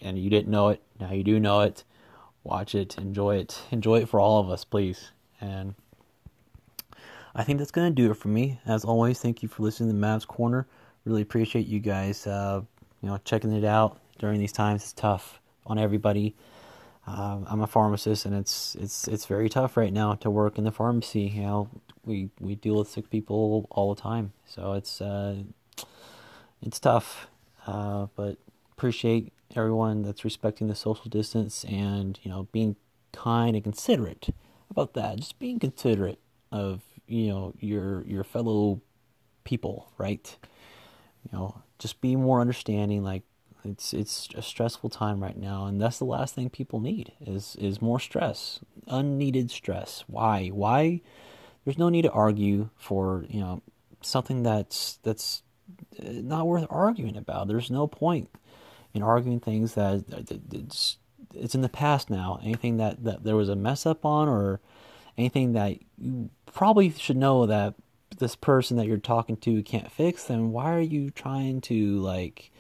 and 0.01 0.19
you 0.19 0.31
didn't 0.31 0.51
know 0.51 0.71
it, 0.71 0.83
now 0.99 1.13
you 1.13 1.23
do 1.23 1.39
know 1.39 1.61
it. 1.61 1.85
Watch 2.45 2.75
it, 2.75 2.99
enjoy 2.99 3.37
it, 3.37 3.61
enjoy 3.71 4.01
it 4.01 4.09
for 4.09 4.19
all 4.19 4.41
of 4.41 4.51
us, 4.51 4.65
please. 4.65 5.13
And 5.41 5.75
I 7.35 7.45
think 7.45 7.59
that's 7.59 7.71
gonna 7.71 7.91
do 7.91 8.11
it 8.11 8.17
for 8.17 8.29
me. 8.29 8.59
As 8.67 8.85
always, 8.85 9.21
thank 9.21 9.43
you 9.43 9.49
for 9.49 9.63
listening 9.63 9.91
to 9.91 10.07
Mavs 10.07 10.27
Corner. 10.27 10.67
Really 11.05 11.23
appreciate 11.23 11.67
you 11.67 11.79
guys, 11.79 12.27
uh, 12.27 12.63
you 13.03 13.09
know, 13.09 13.19
checking 13.25 13.53
it 13.53 13.65
out 13.65 13.99
during 14.19 14.39
these 14.39 14.53
times. 14.53 14.83
It's 14.83 14.93
tough 14.93 15.41
on 15.67 15.79
everybody. 15.79 16.35
Uh, 17.07 17.41
I'm 17.47 17.61
a 17.61 17.67
pharmacist, 17.67 18.25
and 18.27 18.35
it's 18.35 18.77
it's 18.77 19.09
it's 19.09 19.27
very 19.27 19.49
tough 19.49 19.77
right 19.77 19.93
now 19.93 20.15
to 20.17 20.31
work 20.31 20.57
in 20.57 20.65
the 20.65 20.71
pharmacy. 20.71 21.23
You 21.23 21.43
know, 21.43 21.69
we 22.05 22.31
we 22.41 22.55
deal 22.55 22.79
with 22.79 22.89
sick 22.89 23.11
people 23.11 23.67
all 23.71 23.95
the 23.95 24.01
time, 24.01 24.33
so 24.47 24.75
it's 24.75 25.01
uh, 25.01 25.37
it's 26.63 26.79
tough. 26.79 27.27
Uh, 27.67 28.07
but 28.15 28.39
appreciate 28.73 29.33
everyone 29.55 30.03
that's 30.03 30.25
respecting 30.25 30.69
the 30.69 30.75
social 30.75 31.09
distance 31.09 31.65
and 31.65 32.19
you 32.23 32.31
know 32.31 32.49
being 32.53 32.77
kind 33.13 33.55
and 33.57 33.65
considerate 33.65 34.29
about 34.71 34.95
that. 34.95 35.19
Just 35.19 35.39
being 35.41 35.59
considerate 35.59 36.21
of 36.53 36.83
you 37.09 37.29
know 37.29 37.53
your 37.59 38.03
your 38.07 38.23
fellow 38.23 38.81
people, 39.43 39.91
right? 39.99 40.37
You 41.25 41.39
know, 41.39 41.63
just 41.83 42.01
be 42.01 42.17
more 42.17 42.41
understanding. 42.41 43.03
Like 43.03 43.23
it's 43.65 43.93
it's 43.93 44.29
a 44.35 44.43
stressful 44.43 44.91
time 44.91 45.23
right 45.23 45.37
now, 45.37 45.67
and 45.67 45.81
that's 45.81 45.99
the 45.99 46.05
last 46.05 46.35
thing 46.35 46.49
people 46.51 46.81
need 46.81 47.13
is 47.21 47.57
is 47.57 47.83
more 47.83 48.01
stress, 48.01 48.61
unneeded 48.87 49.51
stress. 49.51 50.05
Why? 50.07 50.49
Why? 50.49 51.01
There's 51.65 51.79
no 51.79 51.89
need 51.89 52.03
to 52.03 52.11
argue 52.11 52.71
for 52.77 53.25
you 53.29 53.41
know 53.41 53.63
something 54.01 54.43
that's 54.43 54.99
that's 55.03 55.43
uh, 56.01 56.09
not 56.09 56.47
worth 56.47 56.67
arguing 56.71 57.17
about. 57.17 57.49
There's 57.49 57.71
no 57.71 57.87
point 57.87 58.31
in 58.95 59.03
arguing 59.03 59.41
things 59.41 59.75
that 59.75 60.05
it's 60.53 60.99
it's 61.35 61.55
in 61.55 61.63
the 61.63 61.69
past 61.69 62.11
now. 62.11 62.41
Anything 62.43 62.79
that 62.79 63.05
that 63.05 63.25
there 63.25 63.37
was 63.37 63.49
a 63.49 63.57
mess 63.57 63.87
up 63.87 64.05
on, 64.05 64.29
or 64.29 64.61
anything 65.17 65.53
that 65.53 65.79
you 65.99 66.31
probably 66.47 66.91
should 66.91 67.17
know 67.17 67.47
that 67.47 67.75
this 68.19 68.37
person 68.37 68.77
that 68.77 68.87
you're 68.87 68.97
talking 68.99 69.37
to 69.39 69.63
can't 69.63 69.91
fix, 69.91 70.25
then 70.25 70.53
why 70.53 70.73
are 70.75 70.81
you 70.81 71.11
trying 71.11 71.61
to 71.63 71.99
like 71.99 72.53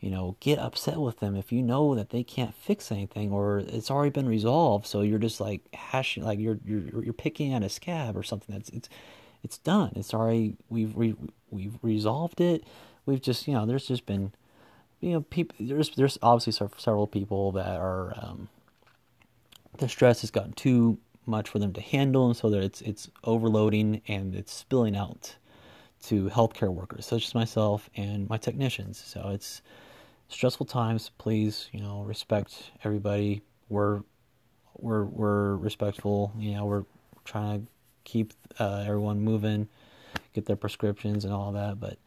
you 0.00 0.10
know, 0.10 0.36
get 0.40 0.58
upset 0.58 0.98
with 0.98 1.20
them 1.20 1.34
if 1.36 1.50
you 1.50 1.62
know 1.62 1.94
that 1.94 2.10
they 2.10 2.22
can't 2.22 2.54
fix 2.54 2.92
anything 2.92 3.32
or 3.32 3.58
it's 3.58 3.90
already 3.90 4.10
been 4.10 4.28
resolved. 4.28 4.86
So 4.86 5.00
you're 5.00 5.18
just 5.18 5.40
like 5.40 5.62
hashing, 5.74 6.22
like 6.22 6.38
you're 6.38 6.58
you're 6.64 7.02
you're 7.02 7.12
picking 7.12 7.54
at 7.54 7.62
a 7.62 7.68
scab 7.68 8.16
or 8.16 8.22
something 8.22 8.54
that's 8.54 8.68
it's 8.70 8.88
it's 9.42 9.58
done. 9.58 9.92
It's 9.96 10.12
already 10.12 10.56
we've 10.68 10.94
we, 10.94 11.16
we've 11.50 11.78
resolved 11.82 12.40
it. 12.40 12.64
We've 13.06 13.20
just 13.22 13.48
you 13.48 13.54
know 13.54 13.64
there's 13.64 13.86
just 13.86 14.06
been 14.06 14.32
you 15.00 15.12
know 15.12 15.22
people 15.22 15.56
there's 15.58 15.90
there's 15.90 16.18
obviously 16.22 16.68
several 16.76 17.06
people 17.06 17.52
that 17.52 17.80
are 17.80 18.12
um, 18.20 18.48
the 19.78 19.88
stress 19.88 20.20
has 20.20 20.30
gotten 20.30 20.52
too 20.52 20.98
much 21.26 21.48
for 21.48 21.58
them 21.58 21.72
to 21.72 21.80
handle, 21.80 22.26
and 22.26 22.36
so 22.36 22.50
that 22.50 22.62
it's 22.62 22.80
it's 22.82 23.10
overloading 23.24 24.02
and 24.08 24.34
it's 24.34 24.52
spilling 24.52 24.96
out 24.96 25.36
to 26.04 26.28
healthcare 26.28 26.72
workers 26.72 27.06
such 27.06 27.26
as 27.26 27.34
myself 27.34 27.90
and 27.96 28.28
my 28.28 28.36
technicians. 28.36 29.02
So 29.04 29.30
it's 29.32 29.62
stressful 30.28 30.66
times. 30.66 31.10
Please, 31.18 31.68
you 31.72 31.80
know, 31.80 32.02
respect 32.02 32.70
everybody. 32.84 33.42
We're 33.68 34.02
we're 34.78 35.04
we're 35.04 35.56
respectful. 35.56 36.32
You 36.38 36.54
know, 36.54 36.66
we're 36.66 36.84
trying 37.24 37.60
to 37.60 37.66
keep 38.04 38.32
uh, 38.58 38.84
everyone 38.86 39.20
moving, 39.20 39.68
get 40.32 40.46
their 40.46 40.56
prescriptions 40.56 41.24
and 41.24 41.32
all 41.32 41.52
that. 41.52 41.80
But 41.80 41.98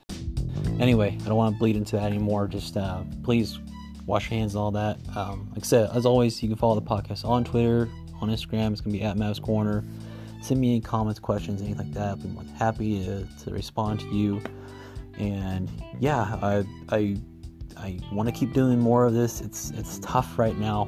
anyway, 0.80 1.18
I 1.22 1.28
don't 1.28 1.36
want 1.36 1.56
to 1.56 1.60
bleed 1.60 1.76
into 1.76 1.98
that 1.98 2.06
anymore. 2.06 2.48
Just 2.48 2.78
uh, 2.78 3.04
please 3.24 3.60
wash 4.06 4.30
your 4.30 4.40
hands 4.40 4.56
and 4.56 4.62
all 4.62 4.72
that. 4.72 4.98
Um, 5.16 5.50
like 5.52 5.64
I 5.64 5.68
said, 5.68 5.90
as 5.94 6.06
always, 6.06 6.42
you 6.42 6.50
can 6.50 6.58
follow 6.58 6.76
the 6.76 6.82
podcast 6.82 7.26
on 7.26 7.44
Twitter, 7.44 7.90
on 8.22 8.30
Instagram. 8.30 8.72
It's 8.72 8.82
gonna 8.82 8.98
be 8.98 9.04
at 9.04 9.18
Mavs 9.18 9.42
Corner. 9.42 9.84
Send 10.42 10.62
me 10.62 10.70
any 10.72 10.82
comments, 10.82 11.20
questions, 11.20 11.62
anything 11.62 11.88
like 11.88 11.94
that. 11.94 12.08
I'll 12.10 12.16
be 12.16 12.30
more 12.30 12.44
than 12.44 12.54
happy 12.56 13.04
to, 13.06 13.28
to 13.44 13.52
respond 13.52 14.00
to 14.02 14.08
you. 14.08 14.42
And 15.18 15.70
yeah, 16.00 16.38
I 16.42 16.64
I 16.90 17.18
I 17.78 18.00
want 18.12 18.28
to 18.28 18.34
keep 18.34 18.54
doing 18.54 18.80
more 18.80 19.06
of 19.06 19.14
this. 19.14 19.42
It's 19.42 19.72
it's 19.72 20.00
tough 20.00 20.40
right 20.40 20.58
now, 20.58 20.86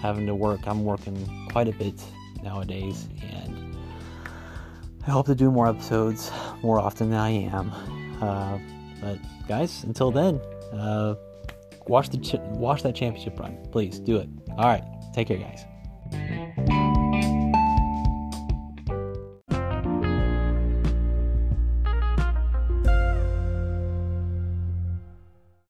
having 0.00 0.26
to 0.26 0.34
work. 0.34 0.60
I'm 0.66 0.84
working 0.84 1.48
quite 1.50 1.68
a 1.68 1.72
bit 1.72 2.02
nowadays, 2.42 3.08
and 3.32 3.76
I 5.06 5.10
hope 5.10 5.26
to 5.26 5.34
do 5.34 5.50
more 5.50 5.68
episodes 5.68 6.30
more 6.62 6.78
often 6.78 7.10
than 7.10 7.18
I 7.18 7.30
am. 7.30 7.72
Uh, 8.20 8.58
but 9.00 9.18
guys, 9.46 9.84
until 9.84 10.10
then, 10.10 10.40
uh, 10.72 11.14
watch 11.86 12.10
the 12.10 12.18
ch- 12.18 12.40
watch 12.50 12.82
that 12.82 12.94
championship 12.94 13.38
run, 13.38 13.56
please 13.70 13.98
do 13.98 14.16
it. 14.16 14.28
All 14.50 14.66
right, 14.66 14.84
take 15.14 15.28
care, 15.28 15.38
guys. 15.38 15.64